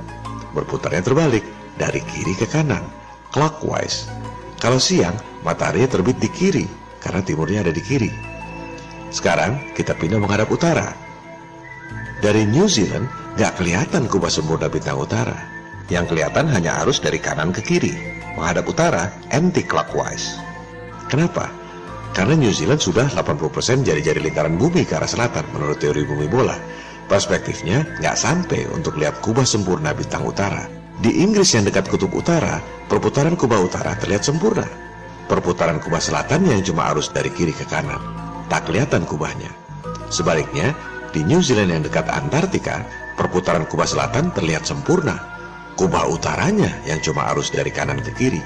[0.55, 1.43] Berputarnya terbalik,
[1.75, 2.83] dari kiri ke kanan,
[3.35, 4.07] clockwise.
[4.63, 6.65] Kalau siang, matahari terbit di kiri,
[7.01, 8.13] karena timurnya ada di kiri.
[9.11, 10.95] Sekarang, kita pindah menghadap utara.
[12.21, 15.35] Dari New Zealand, gak kelihatan kubah sempurna bintang utara.
[15.91, 17.91] Yang kelihatan hanya arus dari kanan ke kiri,
[18.39, 20.39] menghadap utara, anti-clockwise.
[21.11, 21.51] Kenapa?
[22.15, 26.55] Karena New Zealand sudah 80% jari-jari lingkaran bumi ke arah selatan menurut teori bumi bola.
[27.07, 30.67] Perspektifnya nggak sampai untuk lihat kubah sempurna bintang utara.
[31.01, 34.90] Di Inggris yang dekat kutub utara, perputaran kubah utara terlihat sempurna.
[35.31, 38.03] Perputaran kubah selatan yang cuma arus dari kiri ke kanan.
[38.51, 39.47] Tak kelihatan kubahnya.
[40.11, 40.75] Sebaliknya,
[41.15, 42.83] di New Zealand yang dekat Antartika,
[43.15, 45.15] perputaran kubah selatan terlihat sempurna.
[45.79, 48.43] Kubah utaranya yang cuma arus dari kanan ke kiri.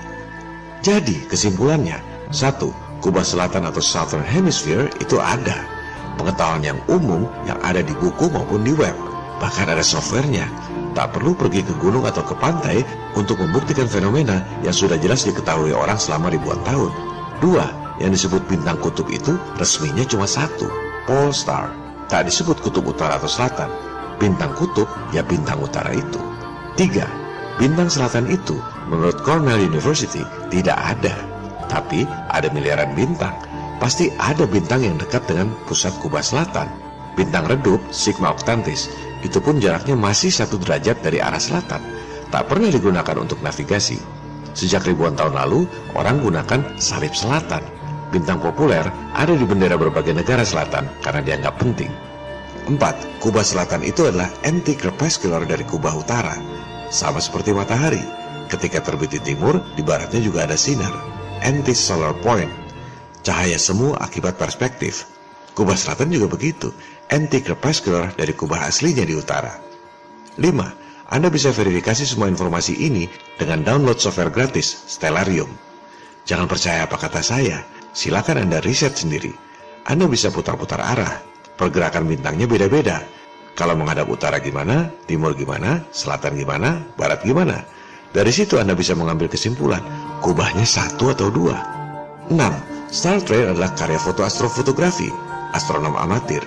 [0.86, 1.98] Jadi, kesimpulannya,
[2.30, 2.69] satu,
[3.06, 5.62] Kubah Selatan atau Southern Hemisphere itu ada.
[6.17, 8.98] Pengetahuan yang umum yang ada di buku maupun di web.
[9.38, 10.50] Bahkan ada softwarenya.
[10.95, 12.79] Tak perlu pergi ke gunung atau ke pantai
[13.19, 16.88] untuk membuktikan fenomena yang sudah jelas diketahui orang selama ribuan tahun.
[17.43, 17.67] Dua,
[17.99, 20.71] yang disebut bintang kutub itu resminya cuma satu,
[21.03, 21.67] Pole Star.
[22.08, 23.67] Tak disebut kutub utara atau selatan.
[24.15, 26.19] Bintang kutub ya bintang utara itu.
[26.79, 27.12] Tiga,
[27.60, 28.55] bintang selatan itu
[28.88, 31.15] menurut Cornell University tidak ada.
[31.67, 33.36] Tapi ada miliaran bintang.
[33.84, 36.71] Pasti ada bintang yang dekat dengan pusat kubah selatan.
[37.19, 38.91] Bintang redup, Sigma Octantis,
[39.25, 41.81] itu pun jaraknya masih satu derajat dari arah selatan.
[42.29, 43.97] Tak pernah digunakan untuk navigasi.
[44.55, 47.65] Sejak ribuan tahun lalu, orang gunakan salib selatan.
[48.13, 48.85] Bintang populer
[49.17, 51.91] ada di bendera berbagai negara selatan karena dianggap penting.
[52.69, 53.21] 4.
[53.21, 56.38] Kubah selatan itu adalah anti-crepuscular dari kubah utara.
[56.89, 58.01] Sama seperti matahari.
[58.45, 60.93] Ketika terbit di timur, di baratnya juga ada sinar.
[61.41, 62.49] Anti-solar point.
[63.25, 65.09] Cahaya semu akibat perspektif.
[65.57, 66.73] Kubah selatan juga begitu
[67.10, 69.54] anti-crepuscular dari kubah aslinya di utara.
[70.39, 71.12] 5.
[71.13, 73.06] Anda bisa verifikasi semua informasi ini
[73.38, 75.50] dengan download software gratis Stellarium.
[76.26, 77.62] Jangan percaya apa kata saya,
[77.94, 79.30] silakan Anda riset sendiri.
[79.86, 81.22] Anda bisa putar-putar arah,
[81.62, 83.06] pergerakan bintangnya beda-beda.
[83.54, 87.63] Kalau menghadap utara gimana, timur gimana, selatan gimana, barat gimana.
[88.12, 89.86] Dari situ Anda bisa mengambil kesimpulan,
[90.26, 91.56] kubahnya satu atau dua.
[92.34, 92.41] 6.
[92.89, 95.13] Star Trail adalah karya foto astrofotografi,
[95.54, 96.41] astronom amatir.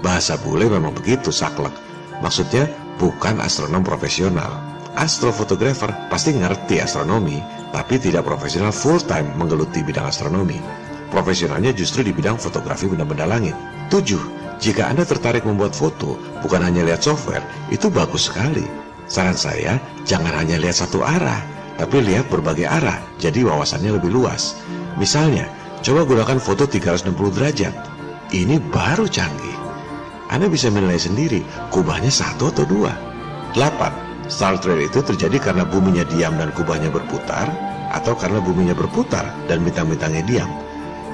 [0.00, 1.72] Bahasa bule memang begitu saklek.
[2.22, 4.50] Maksudnya bukan astronom profesional.
[4.94, 7.42] Astrofotografer pasti ngerti astronomi,
[7.74, 10.62] tapi tidak profesional full time menggeluti bidang astronomi.
[11.10, 13.54] Profesionalnya justru di bidang fotografi benda-benda langit.
[13.90, 14.62] 7.
[14.62, 17.42] Jika Anda tertarik membuat foto, bukan hanya lihat software,
[17.74, 18.62] itu bagus sekali.
[19.10, 19.76] Saran saya,
[20.08, 21.42] jangan hanya lihat satu arah,
[21.76, 24.58] tapi lihat berbagai arah, jadi wawasannya lebih luas.
[24.94, 25.50] Misalnya,
[25.82, 27.74] coba gunakan foto 360 derajat.
[28.30, 29.53] Ini baru canggih.
[30.34, 32.90] Anda bisa menilai sendiri kubahnya satu atau dua.
[33.54, 34.26] 8.
[34.26, 37.46] Star Trek itu terjadi karena buminya diam dan kubahnya berputar
[37.94, 40.50] atau karena buminya berputar dan bintang-bintangnya diam.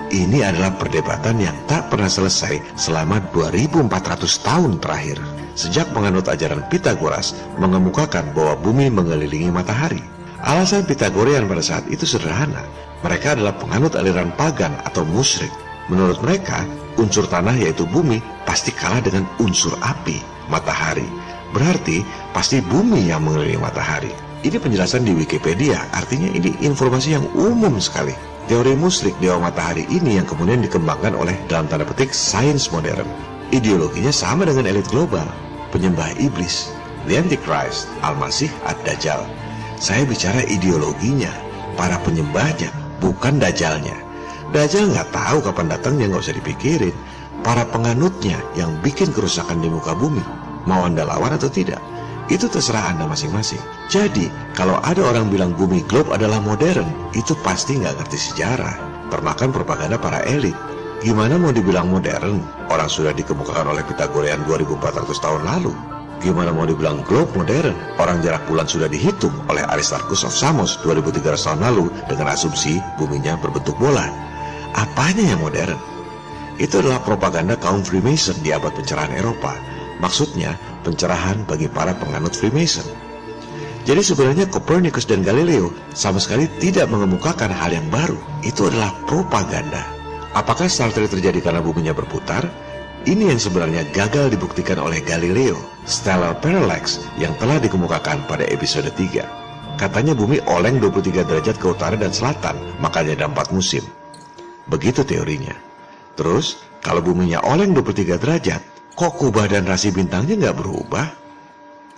[0.09, 5.21] Ini adalah perdebatan yang tak pernah selesai selama 2400 tahun terakhir.
[5.53, 10.01] Sejak penganut ajaran Pitagoras mengemukakan bahwa bumi mengelilingi matahari.
[10.41, 12.65] Alasan Pitagorian pada saat itu sederhana.
[13.05, 15.53] Mereka adalah penganut aliran pagan atau musyrik.
[15.93, 16.65] Menurut mereka,
[17.01, 20.21] unsur tanah yaitu bumi pasti kalah dengan unsur api,
[20.53, 21.09] matahari.
[21.57, 22.05] Berarti
[22.37, 24.13] pasti bumi yang mengelilingi matahari.
[24.45, 28.13] Ini penjelasan di Wikipedia, artinya ini informasi yang umum sekali.
[28.49, 33.07] Teori musrik dewa matahari ini yang kemudian dikembangkan oleh dalam tanda petik sains modern.
[33.51, 35.27] Ideologinya sama dengan elit global,
[35.75, 36.71] penyembah iblis,
[37.07, 39.27] the Antichrist, Al-Masih, Ad-Dajjal.
[39.81, 41.31] Saya bicara ideologinya,
[41.77, 44.10] para penyembahnya, bukan dajalnya.
[44.51, 46.95] Dajjal nggak tahu kapan datangnya nggak usah dipikirin.
[47.41, 50.21] Para penganutnya yang bikin kerusakan di muka bumi,
[50.69, 51.81] mau anda lawan atau tidak,
[52.29, 53.63] itu terserah anda masing-masing.
[53.89, 56.87] Jadi, kalau ada orang bilang bumi globe adalah modern,
[57.17, 58.77] itu pasti nggak ngerti sejarah.
[59.09, 60.55] Termakan propaganda para elit.
[61.01, 62.45] Gimana mau dibilang modern?
[62.69, 65.73] Orang sudah dikemukakan oleh Pythagorean 2400 tahun lalu.
[66.21, 67.73] Gimana mau dibilang globe modern?
[67.97, 73.41] Orang jarak bulan sudah dihitung oleh Aristarchus of Samos 2300 tahun lalu dengan asumsi buminya
[73.41, 74.30] berbentuk bola.
[74.77, 75.79] Apanya yang modern?
[76.61, 79.57] Itu adalah propaganda kaum Freemason di abad pencerahan Eropa.
[79.99, 82.85] Maksudnya, pencerahan bagi para penganut Freemason.
[83.89, 88.21] Jadi sebenarnya Copernicus dan Galileo sama sekali tidak mengemukakan hal yang baru.
[88.45, 89.81] Itu adalah propaganda.
[90.37, 92.45] Apakah Star terjadi karena buminya berputar?
[93.09, 95.57] Ini yang sebenarnya gagal dibuktikan oleh Galileo,
[95.89, 99.81] stellar parallax yang telah dikemukakan pada episode 3.
[99.81, 103.81] Katanya bumi oleng 23 derajat ke utara dan selatan, makanya ada empat musim.
[104.71, 105.53] Begitu teorinya.
[106.15, 108.63] Terus, kalau buminya oleng 23 derajat,
[108.95, 111.07] kok kubah dan rasi bintangnya nggak berubah?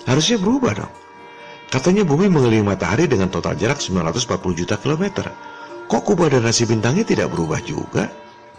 [0.09, 0.93] Harusnya berubah dong.
[1.73, 5.29] Katanya bumi mengelilingi matahari dengan total jarak 940 juta kilometer.
[5.89, 8.09] Kok kubah dan rasi bintangnya tidak berubah juga?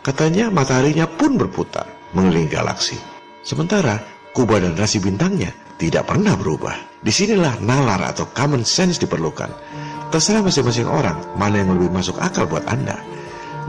[0.01, 2.97] Katanya mataharinya pun berputar mengelilingi galaksi.
[3.45, 4.01] Sementara
[4.33, 6.73] kubah dan rasi bintangnya tidak pernah berubah.
[7.03, 9.49] Di sinilah nalar atau common sense diperlukan.
[10.09, 12.97] Terserah masing-masing orang mana yang lebih masuk akal buat Anda.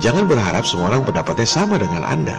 [0.03, 2.39] Jangan berharap semua orang pendapatnya sama dengan Anda.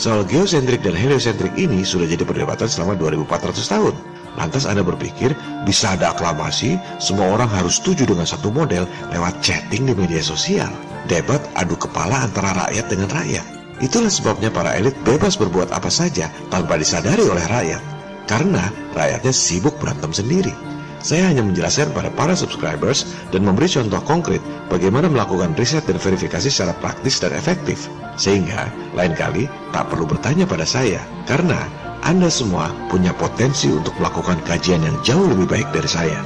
[0.00, 3.94] Soal geosentrik dan heliosentrik ini sudah jadi perdebatan selama 2400 tahun.
[4.38, 5.36] Lantas Anda berpikir
[5.68, 10.70] bisa ada aklamasi, semua orang harus setuju dengan satu model lewat chatting di media sosial.
[11.04, 13.46] Debat adu kepala antara rakyat dengan rakyat.
[13.80, 17.82] Itulah sebabnya para elit bebas berbuat apa saja tanpa disadari oleh rakyat.
[18.28, 20.69] Karena rakyatnya sibuk berantem sendiri.
[21.00, 26.52] Saya hanya menjelaskan pada para subscribers dan memberi contoh konkret bagaimana melakukan riset dan verifikasi
[26.52, 27.88] secara praktis dan efektif.
[28.20, 31.56] Sehingga lain kali tak perlu bertanya pada saya, karena
[32.04, 36.20] Anda semua punya potensi untuk melakukan kajian yang jauh lebih baik dari saya.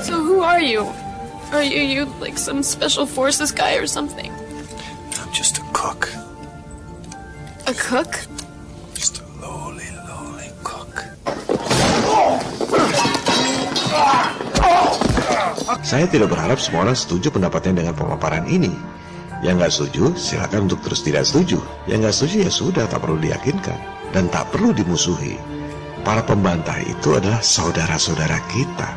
[0.00, 0.88] So who are you?
[1.52, 4.32] Are you, you like some special forces guy or something?
[5.20, 6.08] I'm just a cook.
[7.68, 8.24] A cook?
[15.80, 18.76] Saya tidak berharap semua orang setuju pendapatnya dengan pemaparan ini.
[19.40, 21.64] Yang nggak setuju, silakan untuk terus tidak setuju.
[21.88, 23.78] Yang nggak setuju ya sudah, tak perlu diyakinkan.
[24.12, 25.40] Dan tak perlu dimusuhi.
[26.04, 28.90] Para pembantah itu adalah saudara-saudara kita,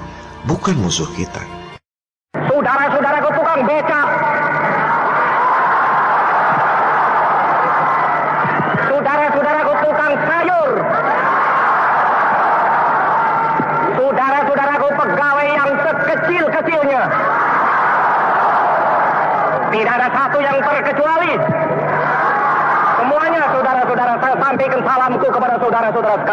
[0.43, 1.64] bukan musuh kita.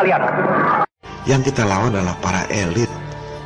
[0.03, 0.21] Sekalian.
[1.23, 2.91] Yang kita lawan adalah para elit.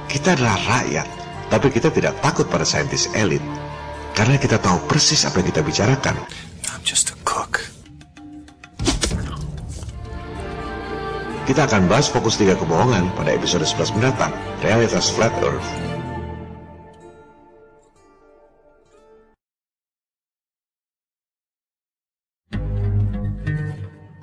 [0.08, 1.06] Kita adalah rakyat,
[1.52, 3.42] tapi kita tidak takut pada saintis elit.
[4.16, 6.16] Karena kita tahu persis apa yang kita bicarakan.
[6.72, 7.60] I'm just a cook.
[11.46, 14.32] Kita akan bahas fokus tiga kebohongan pada episode 11 mendatang,
[14.64, 15.68] Realitas Flat Earth.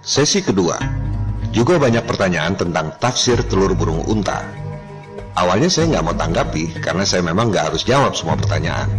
[0.04, 0.76] Sesi kedua,
[1.54, 4.42] juga banyak pertanyaan tentang tafsir telur burung unta.
[5.38, 8.90] Awalnya saya nggak mau tanggapi karena saya memang nggak harus jawab semua pertanyaan.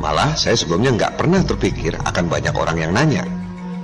[0.00, 3.24] Malah saya sebelumnya nggak pernah terpikir akan banyak orang yang nanya.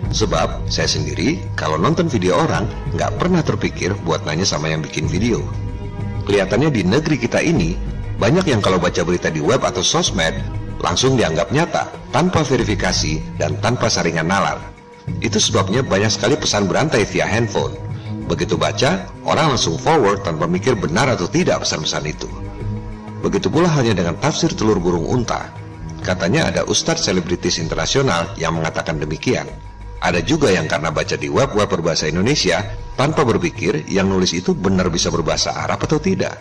[0.08, 2.64] Sebab saya sendiri kalau nonton video orang
[2.96, 5.44] nggak pernah terpikir buat nanya sama yang bikin video.
[6.24, 7.76] Kelihatannya di negeri kita ini
[8.16, 10.32] banyak yang kalau baca berita di web atau sosmed
[10.80, 14.60] langsung dianggap nyata tanpa verifikasi dan tanpa saringan nalar.
[15.20, 17.84] Itu sebabnya banyak sekali pesan berantai via handphone.
[18.24, 22.28] Begitu baca, orang langsung forward tanpa mikir benar atau tidak pesan-pesan itu.
[23.20, 25.52] Begitu pula halnya dengan tafsir telur burung unta.
[26.04, 29.48] Katanya ada ustadz selebritis internasional yang mengatakan demikian.
[30.04, 32.60] Ada juga yang karena baca di web-web berbahasa Indonesia
[32.92, 36.37] tanpa berpikir yang nulis itu benar bisa berbahasa Arab atau tidak.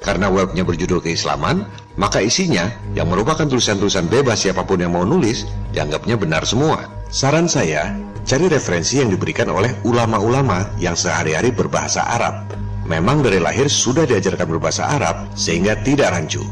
[0.00, 5.48] Karena webnya berjudul keislaman, maka isinya yang merupakan tulisan-tulisan bebas siapa pun yang mau nulis
[5.72, 6.93] dianggapnya benar semua.
[7.14, 7.94] Saran saya,
[8.26, 12.42] cari referensi yang diberikan oleh ulama-ulama yang sehari-hari berbahasa Arab.
[12.90, 16.42] Memang dari lahir sudah diajarkan berbahasa Arab sehingga tidak rancu.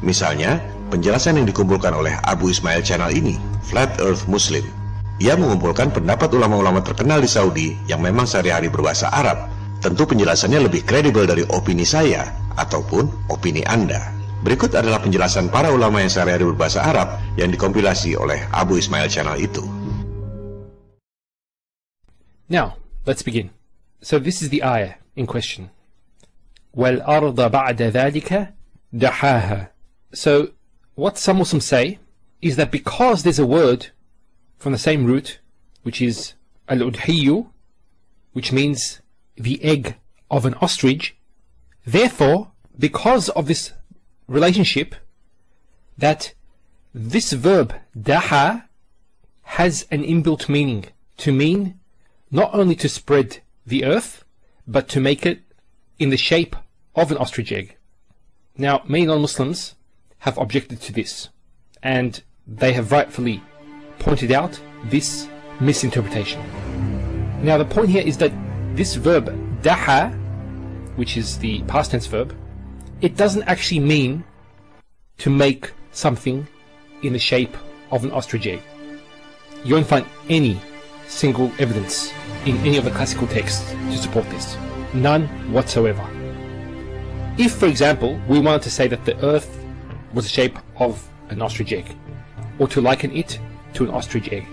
[0.00, 0.56] Misalnya,
[0.88, 4.64] penjelasan yang dikumpulkan oleh Abu Ismail Channel ini, Flat Earth Muslim.
[5.20, 9.52] Ia mengumpulkan pendapat ulama-ulama terkenal di Saudi yang memang sehari-hari berbahasa Arab.
[9.84, 12.24] Tentu penjelasannya lebih kredibel dari opini saya
[12.56, 14.16] ataupun opini Anda.
[14.40, 19.36] Berikut adalah penjelasan para ulama yang sehari-hari berbahasa Arab yang dikompilasi oleh Abu Ismail Channel
[19.36, 19.79] itu.
[22.49, 23.49] Now, let's begin.
[24.01, 25.71] So this is the ayah in question.
[26.75, 28.53] وَالْأَرْضَ بَعْدَ ذَلِكَ
[28.93, 29.69] دَحَاهَا
[30.13, 30.51] So,
[30.95, 31.99] what some Muslims say
[32.41, 33.87] is that because there's a word
[34.57, 35.39] from the same root,
[35.83, 36.33] which is
[36.67, 37.47] al-udhiyu,
[38.33, 39.01] which means
[39.35, 39.95] the egg
[40.29, 41.15] of an ostrich,
[41.85, 43.73] therefore, because of this
[44.27, 44.95] relationship,
[45.97, 46.33] that
[46.93, 48.63] this verb daha
[49.43, 50.85] has an inbuilt meaning
[51.17, 51.78] to mean
[52.30, 54.24] not only to spread the earth,
[54.66, 55.40] but to make it
[55.98, 56.56] in the shape
[56.94, 57.76] of an ostrich egg.
[58.56, 59.74] Now, many non-Muslims
[60.18, 61.28] have objected to this,
[61.82, 63.42] and they have rightfully
[63.98, 65.28] pointed out this
[65.60, 66.40] misinterpretation.
[67.44, 68.32] Now, the point here is that
[68.76, 69.26] this verb
[69.62, 70.12] daha,
[70.96, 72.34] which is the past tense verb,
[73.00, 74.24] it doesn't actually mean
[75.18, 76.46] to make something
[77.02, 77.56] in the shape
[77.90, 78.60] of an ostrich egg.
[79.64, 80.60] You won't find any
[81.08, 82.12] single evidence
[82.46, 84.56] in any of the classical texts to support this.
[84.94, 86.06] None whatsoever.
[87.38, 89.64] If, for example, we wanted to say that the earth
[90.12, 91.96] was the shape of an ostrich egg,
[92.58, 93.38] or to liken it
[93.74, 94.46] to an ostrich egg,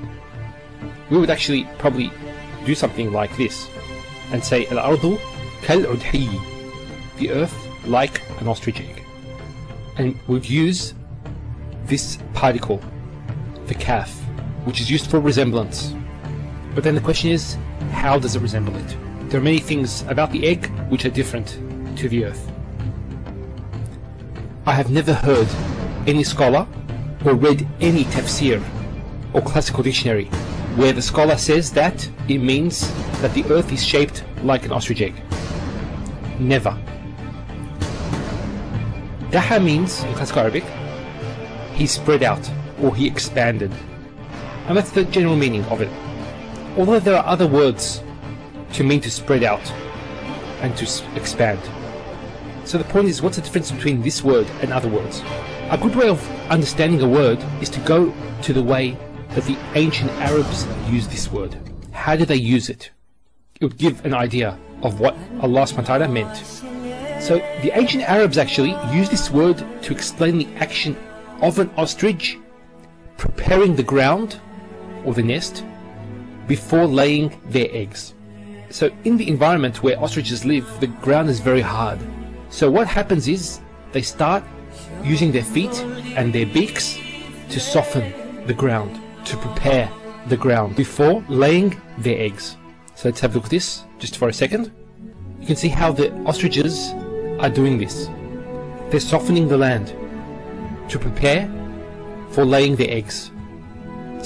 [1.09, 2.11] we would actually probably
[2.65, 3.67] do something like this
[4.31, 5.19] and say Al-Ardu
[5.63, 6.29] kal-udhi,
[7.17, 9.03] the earth like an ostrich egg.
[9.97, 10.93] And we'd use
[11.85, 12.81] this particle,
[13.65, 14.11] the calf,
[14.65, 15.93] which is used for resemblance.
[16.75, 17.57] But then the question is,
[17.91, 18.97] how does it resemble it?
[19.29, 21.59] There are many things about the egg which are different
[21.97, 22.51] to the earth.
[24.65, 25.47] I have never heard
[26.07, 26.67] any scholar
[27.25, 28.63] or read any tafsir
[29.33, 30.25] or classical dictionary
[30.75, 35.01] where the scholar says that it means that the earth is shaped like an ostrich
[35.01, 35.15] egg.
[36.39, 36.77] Never.
[39.31, 40.63] Daha means, in classical Arabic,
[41.73, 42.49] he spread out
[42.81, 43.71] or he expanded.
[44.67, 45.89] And that's the general meaning of it.
[46.77, 48.03] Although there are other words
[48.73, 49.71] to mean to spread out
[50.61, 51.59] and to expand.
[52.65, 55.21] So the point is, what's the difference between this word and other words?
[55.71, 56.21] A good way of
[56.51, 58.13] understanding a word is to go
[58.43, 58.97] to the way
[59.29, 61.57] that the ancient Arabs used this word.
[61.91, 62.91] How did they use it?
[63.59, 66.37] It would give an idea of what Allah subhanahu meant.
[67.23, 70.95] So the ancient Arabs actually used this word to explain the action
[71.41, 72.37] of an ostrich
[73.17, 74.39] preparing the ground
[75.03, 75.63] or the nest
[76.47, 78.13] before laying their eggs.
[78.69, 81.99] So in the environment where ostriches live, the ground is very hard.
[82.49, 83.59] So what happens is
[83.91, 84.43] they start
[85.03, 85.73] using their feet
[86.15, 86.97] and their beaks
[87.49, 89.89] to soften the ground, to prepare
[90.27, 92.57] the ground before laying their eggs.
[92.95, 94.71] So let's have a look at this just for a second.
[95.39, 96.89] You can see how the ostriches
[97.39, 98.09] are doing this.
[98.89, 99.93] They're softening the land
[100.89, 101.49] to prepare
[102.31, 103.31] for laying their eggs.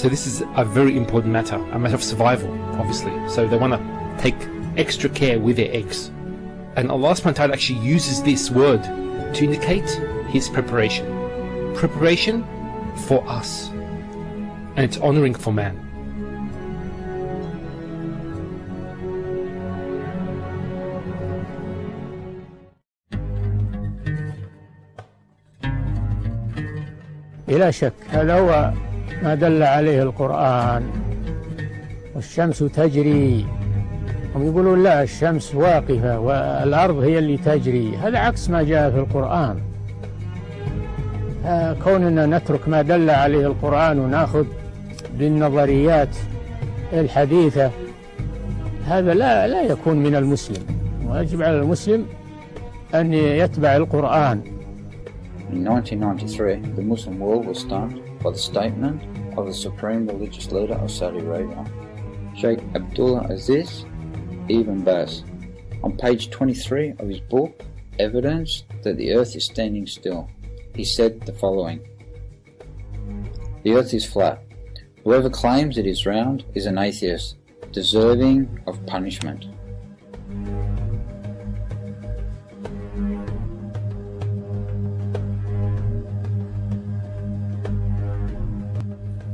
[0.01, 3.11] So this is a very important matter, a matter of survival, obviously.
[3.29, 4.35] So they want to take
[4.77, 6.11] extra care with their eggs.
[6.75, 8.83] And Allah subhanahu wa ta'ala actually uses this word
[9.33, 9.89] to indicate
[10.29, 11.05] his preparation.
[11.73, 12.45] Preparation
[13.07, 13.69] for us.
[14.75, 15.87] And it's honoring for man.
[27.47, 28.73] بلا شك هذا هو
[29.22, 30.82] ما دل عليه القرآن.
[32.14, 33.46] والشمس تجري.
[34.34, 37.96] هم يقولون لا الشمس واقفة والأرض هي اللي تجري.
[37.96, 39.60] هذا عكس ما جاء في القرآن.
[41.84, 44.46] كوننا نترك ما دل عليه القرآن وناخذ
[45.18, 46.16] بالنظريات
[46.92, 47.70] الحديثة
[48.86, 50.62] هذا لا لا يكون من المسلم.
[51.08, 52.06] ويجب على المسلم
[52.94, 54.40] أن يتبع القرآن.
[55.52, 59.02] In 1993, the Muslim world was stunned by the statement
[59.36, 61.64] of the supreme religious leader of Saudi Arabia,
[62.36, 63.84] Sheikh Abdullah Aziz
[64.48, 65.24] Ibn Baz.
[65.82, 67.62] On page 23 of his book,
[67.98, 70.28] Evidence that the Earth is Standing Still,
[70.74, 71.80] he said the following
[73.62, 74.42] The Earth is flat.
[75.04, 77.36] Whoever claims it is round is an atheist,
[77.72, 79.46] deserving of punishment.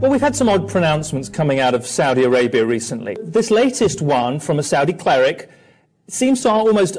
[0.01, 3.17] Well, we've had some odd pronouncements coming out of Saudi Arabia recently.
[3.21, 5.51] This latest one from a Saudi cleric
[6.07, 6.99] seems to almost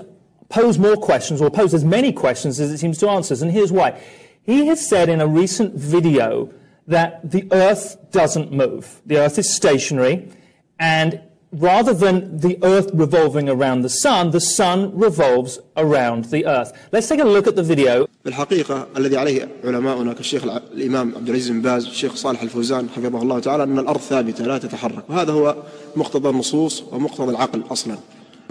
[0.49, 3.33] pose more questions, or pose as many questions as it seems to answer.
[3.41, 4.01] And here's why.
[4.43, 6.53] He has said in a recent video
[6.87, 9.01] that the Earth doesn't move.
[9.05, 10.29] The Earth is stationary,
[10.77, 11.21] and
[11.52, 12.16] rather than
[12.46, 16.70] the Earth revolving around the Sun, the Sun revolves around the Earth.
[16.92, 18.06] Let's take a look at the video.
[18.24, 23.22] بالحقيقة الذي عليه علماؤنا كالشيخ الع- الإمام عبد العزيز بن باز الشيخ صالح الفوزان حفظه
[23.22, 25.56] الله تعالى أن الأرض ثابتة لا تتحرك وهذا هو
[25.96, 27.96] مقتضى النصوص ومقتضى العقل أصلا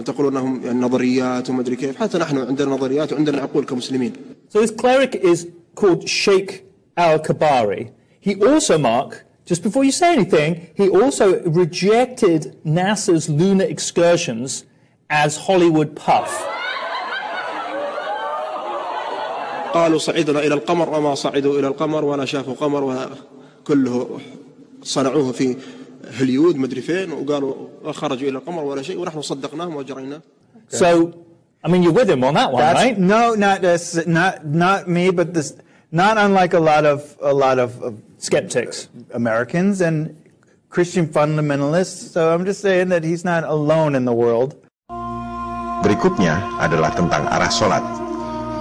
[0.04, 4.12] تقول أنهم يعني نظريات وما أدري كيف حتى نحن عندنا نظريات وعندنا عقول كمسلمين
[4.54, 5.46] So this cleric is
[5.80, 6.64] called Sheikh
[6.98, 7.90] Al-Kabari.
[8.20, 14.64] He also, Mark, just before you say anything, he also rejected NASA's lunar excursions
[15.10, 16.32] as Hollywood puff.
[19.74, 22.84] قالوا صعدنا إلى القمر وما صعدوا إلى القمر ولا شافوا قمر
[23.64, 24.20] وكله
[24.82, 25.56] صنعوه في
[26.20, 27.54] هوليود مدري فين وقالوا
[27.92, 30.20] خرجوا إلى القمر ولا شيء ونحن صدقناهم وجريناه
[30.68, 31.12] So,
[31.64, 32.98] I mean, you're with him on that one, That's, right?
[32.98, 35.54] No, not this, not not me, but this,
[35.91, 38.91] Not unlike a lot of a lot of, of Skeptics.
[39.15, 40.11] Americans and
[40.69, 42.11] Christian fundamentalists.
[42.11, 44.59] So I'm just saying that he's not alone in the world.
[45.79, 47.79] Berikutnya adalah tentang arah sholat.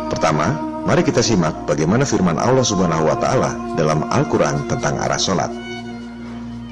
[0.06, 0.54] Pertama,
[0.86, 5.50] mari kita simak bagaimana firman Allah Subhanahu wa Ta'ala dalam Al-Quran tentang arah sholat.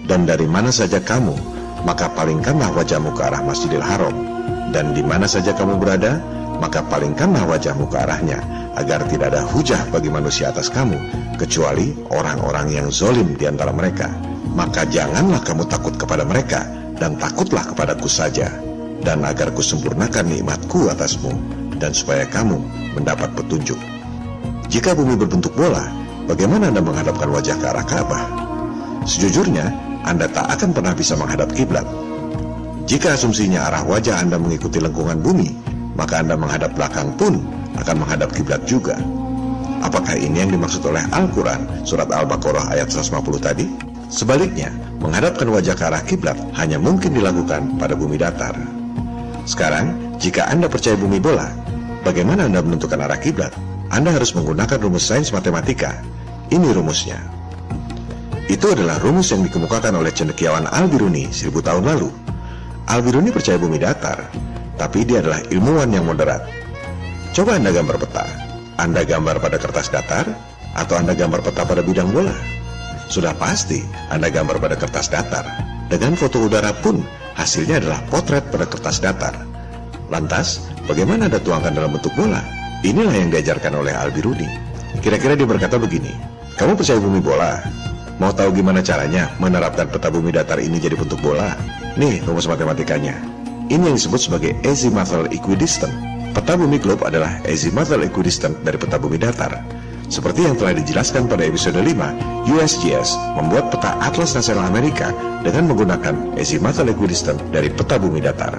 [0.07, 1.35] Dan dari mana saja kamu,
[1.83, 4.15] maka palingkanlah wajahmu ke arah Masjidil Haram.
[4.71, 6.23] Dan di mana saja kamu berada,
[6.59, 8.39] maka palingkanlah wajahmu ke arahnya,
[8.77, 10.97] agar tidak ada hujah bagi manusia atas kamu,
[11.41, 14.13] kecuali orang-orang yang zolim di antara mereka.
[14.57, 16.65] Maka janganlah kamu takut kepada mereka,
[16.97, 18.49] dan takutlah kepadaku saja
[19.05, 21.31] dan agar kusempurnakan nikmatku atasmu,
[21.77, 22.57] dan supaya kamu
[22.97, 23.77] mendapat petunjuk.
[24.67, 25.87] Jika bumi berbentuk bola,
[26.27, 28.25] bagaimana Anda menghadapkan wajah ke arah Ka'bah?
[29.07, 29.71] Sejujurnya,
[30.03, 31.87] Anda tak akan pernah bisa menghadap kiblat.
[32.87, 35.55] Jika asumsinya arah wajah Anda mengikuti lengkungan bumi,
[35.97, 37.43] maka Anda menghadap belakang pun
[37.81, 39.01] akan menghadap kiblat juga.
[39.85, 43.67] Apakah ini yang dimaksud oleh Al-Quran, surat Al-Baqarah ayat 150 tadi?
[44.07, 44.71] Sebaliknya,
[45.03, 48.55] menghadapkan wajah ke arah kiblat hanya mungkin dilakukan pada bumi datar.
[49.45, 51.51] Sekarang, jika Anda percaya bumi bola,
[52.07, 53.53] bagaimana Anda menentukan arah kiblat?
[53.91, 56.03] Anda harus menggunakan rumus sains matematika.
[56.51, 57.19] Ini rumusnya.
[58.47, 62.11] Itu adalah rumus yang dikemukakan oleh cendekiawan Al-Biruni seribu tahun lalu.
[62.87, 64.31] Al-Biruni percaya bumi datar.
[64.77, 66.45] Tapi dia adalah ilmuwan yang moderat.
[67.33, 68.25] Coba Anda gambar peta.
[68.77, 70.29] Anda gambar pada kertas datar,
[70.77, 72.33] atau Anda gambar peta pada bidang bola?
[73.09, 73.81] Sudah pasti
[74.13, 75.45] Anda gambar pada kertas datar.
[75.89, 77.01] Dengan foto udara pun,
[77.37, 79.33] hasilnya adalah potret pada kertas datar.
[80.13, 82.45] Lantas, bagaimana Anda tuangkan dalam bentuk bola?
[82.85, 84.49] Inilah yang diajarkan oleh Albiruni.
[85.01, 86.13] Kira-kira dia berkata begini,
[86.61, 87.61] kamu percaya bumi bola?
[88.17, 91.53] Mau tahu gimana caranya menerapkan peta bumi datar ini jadi bentuk bola?
[92.01, 93.36] Nih rumus matematikanya.
[93.67, 95.91] Ini yang disebut sebagai azimuthal equidistant.
[96.31, 99.59] Peta bumi globe adalah azimuthal equidistant dari peta bumi datar.
[100.07, 105.11] Seperti yang telah dijelaskan pada episode 5, USGS membuat peta Atlas Nasional Amerika
[105.43, 108.55] dengan menggunakan azimuthal equidistant dari peta bumi datar.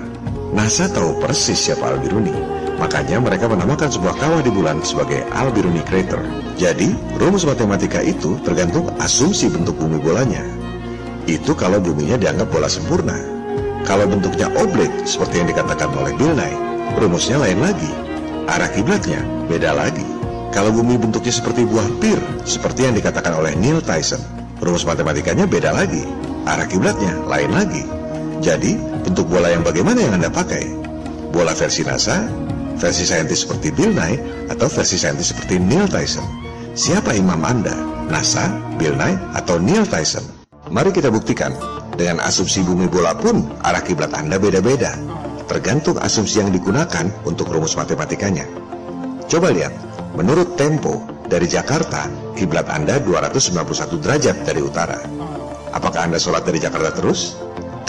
[0.51, 2.36] NASA tahu persis siapa Albiruni.
[2.76, 6.20] Makanya mereka menamakan sebuah kawah di bulan sebagai Albiruni Crater.
[6.60, 10.43] Jadi, rumus matematika itu tergantung asumsi bentuk bumi bolanya.
[11.32, 13.36] Itu kalau buminya dianggap bola sempurna.
[13.88, 16.51] Kalau bentuknya oblik seperti yang dikatakan oleh Bill Nye,
[16.99, 17.88] rumusnya lain lagi.
[18.51, 20.03] Arah kiblatnya beda lagi.
[20.51, 24.19] Kalau bumi bentuknya seperti buah pir, seperti yang dikatakan oleh Neil Tyson,
[24.59, 26.03] rumus matematikanya beda lagi.
[26.43, 27.88] Arah kiblatnya lain lagi.
[28.43, 28.75] Jadi,
[29.07, 30.67] bentuk bola yang bagaimana yang Anda pakai?
[31.31, 32.27] Bola versi NASA
[32.77, 34.21] versi saintis seperti Bill Nye
[34.53, 36.23] atau versi saintis seperti Neil Tyson?
[36.77, 37.73] Siapa imam Anda?
[38.07, 40.23] NASA, Bill Nye, atau Neil Tyson?
[40.69, 41.76] Mari kita buktikan.
[41.97, 44.93] Dengan asumsi bumi bola pun arah kiblat Anda beda-beda.
[45.49, 48.45] Tergantung asumsi yang digunakan untuk rumus matematikanya.
[49.25, 49.73] Coba lihat,
[50.13, 52.05] menurut Tempo, dari Jakarta,
[52.37, 55.01] kiblat Anda 291 derajat dari utara.
[55.73, 57.33] Apakah Anda sholat dari Jakarta terus?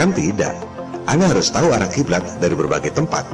[0.01, 0.57] Kan tidak.
[1.05, 3.29] Anda harus tahu arah kiblat dari berbagai tempat.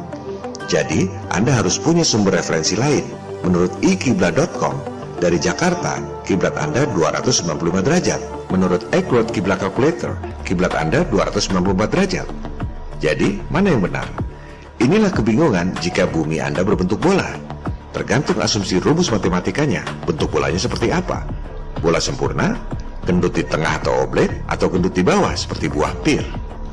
[0.66, 3.06] Jadi, Anda harus punya sumber referensi lain.
[3.46, 4.74] Menurut ikiblat.com,
[5.22, 8.20] dari Jakarta, kiblat Anda 295 derajat.
[8.52, 10.14] Menurut Accurate Kiblat Calculator,
[10.45, 12.28] kiblat Anda 294 derajat.
[13.01, 14.07] Jadi, mana yang benar?
[14.78, 17.32] Inilah kebingungan jika bumi Anda berbentuk bola.
[17.97, 21.24] Tergantung asumsi rumus matematikanya, bentuk bolanya seperti apa.
[21.80, 22.59] Bola sempurna,
[23.09, 26.20] gendut di tengah atau oblet, atau gendut di bawah seperti buah pir.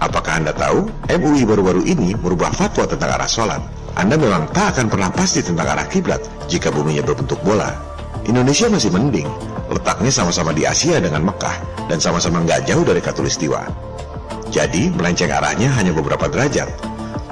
[0.01, 3.61] Apakah Anda tahu, MUI baru-baru ini merubah fatwa tentang arah sholat.
[3.93, 7.69] Anda memang tak akan pernah pasti tentang arah kiblat jika buminya berbentuk bola.
[8.25, 9.29] Indonesia masih mending,
[9.71, 13.63] letaknya sama-sama di Asia dengan Mekah dan sama-sama nggak jauh dari Katulistiwa.
[14.51, 16.67] Jadi melenceng arahnya hanya beberapa derajat.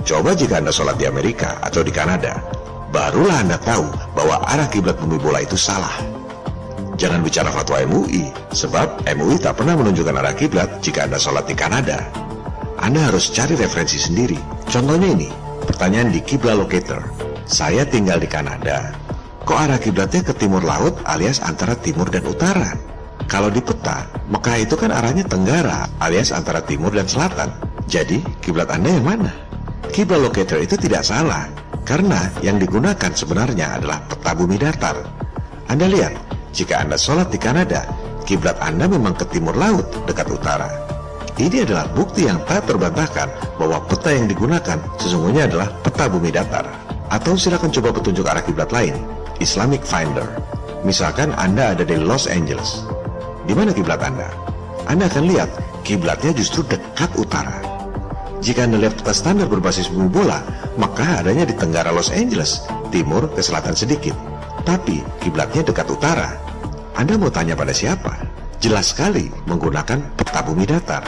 [0.08, 2.40] Coba jika Anda sholat di Amerika atau di Kanada,
[2.96, 6.00] barulah Anda tahu bahwa arah kiblat bumi bola itu salah.
[7.00, 11.56] Jangan bicara fatwa MUI, sebab MUI tak pernah menunjukkan arah kiblat jika Anda sholat di
[11.56, 12.08] Kanada.
[12.80, 14.40] Anda harus cari referensi sendiri.
[14.68, 15.28] Contohnya ini,
[15.68, 17.04] pertanyaan di Kibla Locator.
[17.44, 18.99] Saya tinggal di Kanada.
[19.50, 22.78] Kok arah kiblatnya ke timur laut alias antara timur dan utara?
[23.26, 27.50] Kalau di peta, Mekah itu kan arahnya tenggara alias antara timur dan selatan.
[27.89, 29.34] Jadi, kiblat Anda yang mana?
[29.89, 31.50] Kibla Locator itu tidak salah,
[31.82, 35.02] karena yang digunakan sebenarnya adalah peta bumi datar.
[35.66, 36.14] Anda lihat,
[36.54, 37.89] jika Anda sholat di Kanada,
[38.30, 40.70] kiblat Anda memang ke timur laut dekat utara.
[41.41, 46.70] Ini adalah bukti yang tak terbantahkan bahwa peta yang digunakan sesungguhnya adalah peta bumi datar.
[47.10, 48.93] Atau silakan coba petunjuk arah kiblat lain,
[49.40, 50.28] Islamic Finder.
[50.84, 52.84] Misalkan Anda ada di Los Angeles.
[53.48, 54.28] Di mana kiblat Anda?
[54.88, 55.50] Anda akan lihat
[55.84, 57.60] kiblatnya justru dekat utara.
[58.40, 60.40] Jika Anda lihat peta standar berbasis bumi bola,
[60.80, 64.16] maka adanya di tenggara Los Angeles, timur ke selatan sedikit.
[64.64, 66.40] Tapi kiblatnya dekat utara.
[66.96, 68.16] Anda mau tanya pada siapa?
[68.60, 71.04] Jelas sekali menggunakan peta bumi datar.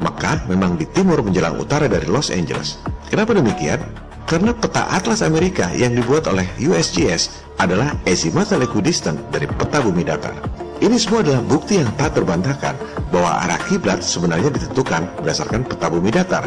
[0.00, 2.80] Mekah memang di timur menjelang utara dari Los Angeles.
[3.08, 3.80] Kenapa demikian?
[4.28, 10.36] Karena peta atlas Amerika yang dibuat oleh USGS adalah azimuthal equidistant dari peta bumi datar.
[10.76, 12.76] Ini semua adalah bukti yang tak terbantahkan
[13.08, 16.44] bahwa arah kiblat sebenarnya ditentukan berdasarkan peta bumi datar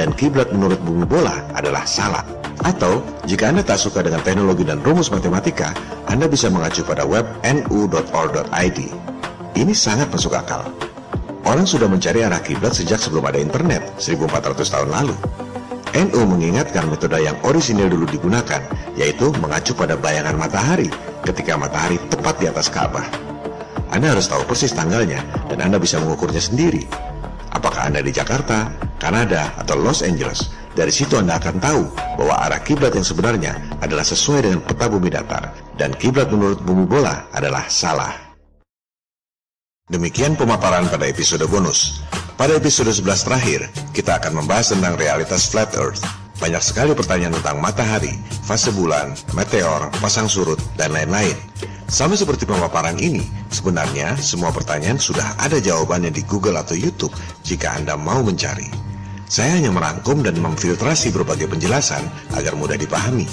[0.00, 2.24] dan kiblat menurut bumi bola adalah salah.
[2.64, 5.76] Atau, jika Anda tak suka dengan teknologi dan rumus matematika,
[6.08, 8.78] Anda bisa mengacu pada web nu.org.id.
[9.56, 10.64] Ini sangat masuk akal.
[11.46, 15.14] Orang sudah mencari arah kiblat sejak sebelum ada internet, 1400 tahun lalu.
[15.94, 18.58] NU mengingatkan metode yang orisinil dulu digunakan,
[18.98, 20.90] yaitu mengacu pada bayangan matahari
[21.22, 23.06] ketika matahari tepat di atas Ka'bah.
[23.94, 26.84] Anda harus tahu persis tanggalnya dan Anda bisa mengukurnya sendiri.
[27.54, 28.68] Apakah Anda di Jakarta,
[28.98, 30.50] Kanada, atau Los Angeles?
[30.76, 31.82] Dari situ Anda akan tahu
[32.20, 36.84] bahwa arah kiblat yang sebenarnya adalah sesuai dengan peta bumi datar dan kiblat menurut bumi
[36.84, 38.25] bola adalah salah.
[39.86, 42.02] Demikian pemaparan pada episode bonus.
[42.34, 46.02] Pada episode 11 terakhir, kita akan membahas tentang realitas flat earth.
[46.42, 48.10] Banyak sekali pertanyaan tentang matahari,
[48.42, 51.38] fase bulan, meteor, pasang surut, dan lain-lain.
[51.86, 53.22] Sama seperti pemaparan ini,
[53.54, 57.14] sebenarnya semua pertanyaan sudah ada jawabannya di Google atau YouTube
[57.46, 58.66] jika Anda mau mencari.
[59.30, 62.02] Saya hanya merangkum dan memfiltrasi berbagai penjelasan
[62.34, 63.30] agar mudah dipahami.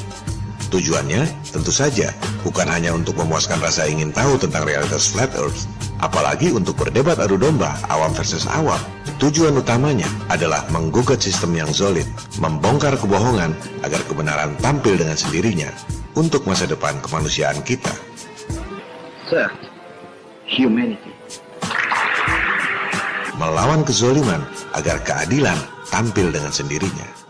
[0.73, 2.09] Tujuannya tentu saja
[2.41, 5.69] bukan hanya untuk memuaskan rasa ingin tahu tentang realitas flat earth,
[6.01, 8.81] apalagi untuk berdebat adu domba awam versus awam.
[9.21, 12.09] Tujuan utamanya adalah menggugat sistem yang solid,
[12.41, 13.53] membongkar kebohongan
[13.85, 15.69] agar kebenaran tampil dengan sendirinya
[16.17, 17.93] untuk masa depan kemanusiaan kita.
[19.29, 19.53] Third,
[20.49, 21.13] humanity.
[23.37, 24.41] Melawan kezoliman
[24.73, 25.57] agar keadilan
[25.93, 27.22] tampil dengan sendirinya.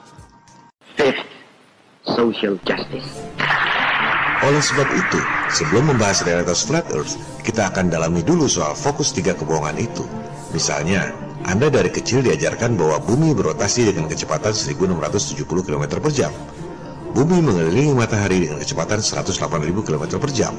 [2.13, 3.09] Social justice.
[4.43, 5.19] Oleh sebab itu,
[5.55, 7.15] sebelum membahas realitas flat earth,
[7.47, 10.03] kita akan dalami dulu soal fokus tiga kebohongan itu.
[10.51, 11.15] Misalnya,
[11.47, 16.31] Anda dari kecil diajarkan bahwa bumi berotasi dengan kecepatan 1670 km per jam.
[17.15, 20.53] Bumi mengelilingi matahari dengan kecepatan 108.000 km per jam.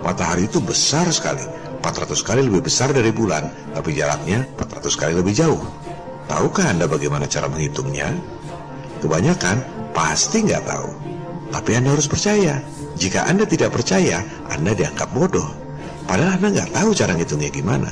[0.00, 1.44] Matahari itu besar sekali,
[1.84, 3.46] 400 kali lebih besar dari bulan,
[3.76, 5.60] tapi jaraknya 400 kali lebih jauh.
[6.26, 8.14] Tahukah Anda bagaimana cara menghitungnya?
[8.98, 10.90] Kebanyakan pasti nggak tahu.
[11.50, 12.62] Tapi Anda harus percaya.
[12.94, 15.50] Jika Anda tidak percaya, Anda dianggap bodoh.
[16.06, 17.90] Padahal Anda nggak tahu cara ngitungnya gimana.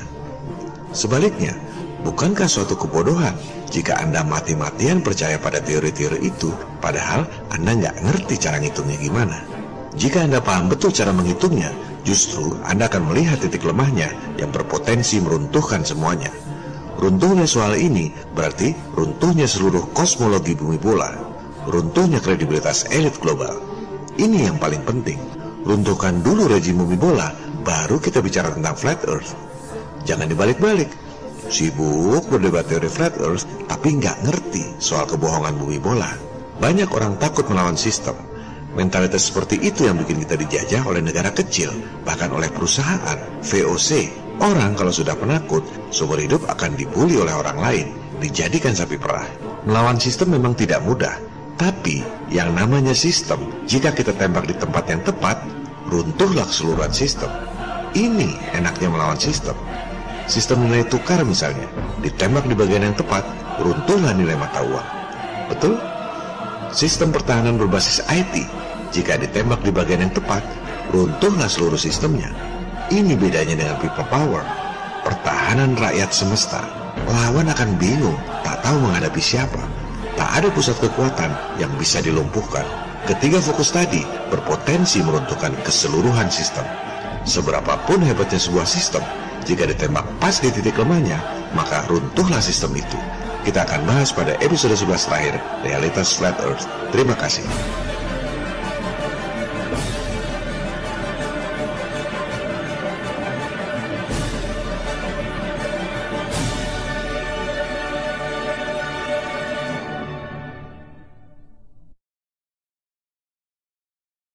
[0.94, 1.58] Sebaliknya,
[2.06, 3.34] bukankah suatu kebodohan
[3.74, 9.42] jika Anda mati-matian percaya pada teori-teori itu, padahal Anda nggak ngerti cara ngitungnya gimana?
[9.98, 11.74] Jika Anda paham betul cara menghitungnya,
[12.06, 16.30] justru Anda akan melihat titik lemahnya yang berpotensi meruntuhkan semuanya.
[16.96, 21.25] Runtuhnya soal ini berarti runtuhnya seluruh kosmologi bumi bola,
[21.66, 23.58] runtuhnya kredibilitas elit global.
[24.16, 25.18] Ini yang paling penting.
[25.66, 27.34] Runtuhkan dulu rejim bumi bola,
[27.66, 29.34] baru kita bicara tentang flat earth.
[30.06, 30.88] Jangan dibalik-balik.
[31.46, 36.08] Sibuk berdebat teori flat earth, tapi nggak ngerti soal kebohongan bumi bola.
[36.62, 38.14] Banyak orang takut melawan sistem.
[38.78, 41.72] Mentalitas seperti itu yang bikin kita dijajah oleh negara kecil,
[42.06, 43.90] bahkan oleh perusahaan, VOC.
[44.36, 47.86] Orang kalau sudah penakut, seumur hidup akan dibully oleh orang lain,
[48.20, 49.24] dijadikan sapi perah.
[49.64, 51.16] Melawan sistem memang tidak mudah,
[51.56, 55.40] tapi yang namanya sistem, jika kita tembak di tempat yang tepat,
[55.88, 57.32] runtuhlah keseluruhan sistem.
[57.96, 59.56] Ini enaknya melawan sistem.
[60.28, 61.64] Sistem nilai tukar misalnya,
[62.04, 63.24] ditembak di bagian yang tepat,
[63.62, 64.88] runtuhlah nilai mata uang.
[65.48, 65.80] Betul?
[66.76, 68.44] Sistem pertahanan berbasis IT,
[68.92, 70.44] jika ditembak di bagian yang tepat,
[70.92, 72.28] runtuhlah seluruh sistemnya.
[72.92, 74.44] Ini bedanya dengan people power,
[75.08, 76.60] pertahanan rakyat semesta.
[77.06, 79.75] Lawan akan bingung, tak tahu menghadapi siapa.
[80.16, 81.28] Tak ada pusat kekuatan
[81.60, 82.64] yang bisa dilumpuhkan.
[83.04, 84.00] Ketiga fokus tadi
[84.32, 86.64] berpotensi meruntuhkan keseluruhan sistem.
[87.28, 89.04] Seberapapun hebatnya sebuah sistem,
[89.44, 91.20] jika ditembak pas di titik lemahnya,
[91.52, 92.98] maka runtuhlah sistem itu.
[93.46, 96.66] Kita akan bahas pada episode 11 terakhir, Realitas Flat Earth.
[96.90, 97.46] Terima kasih.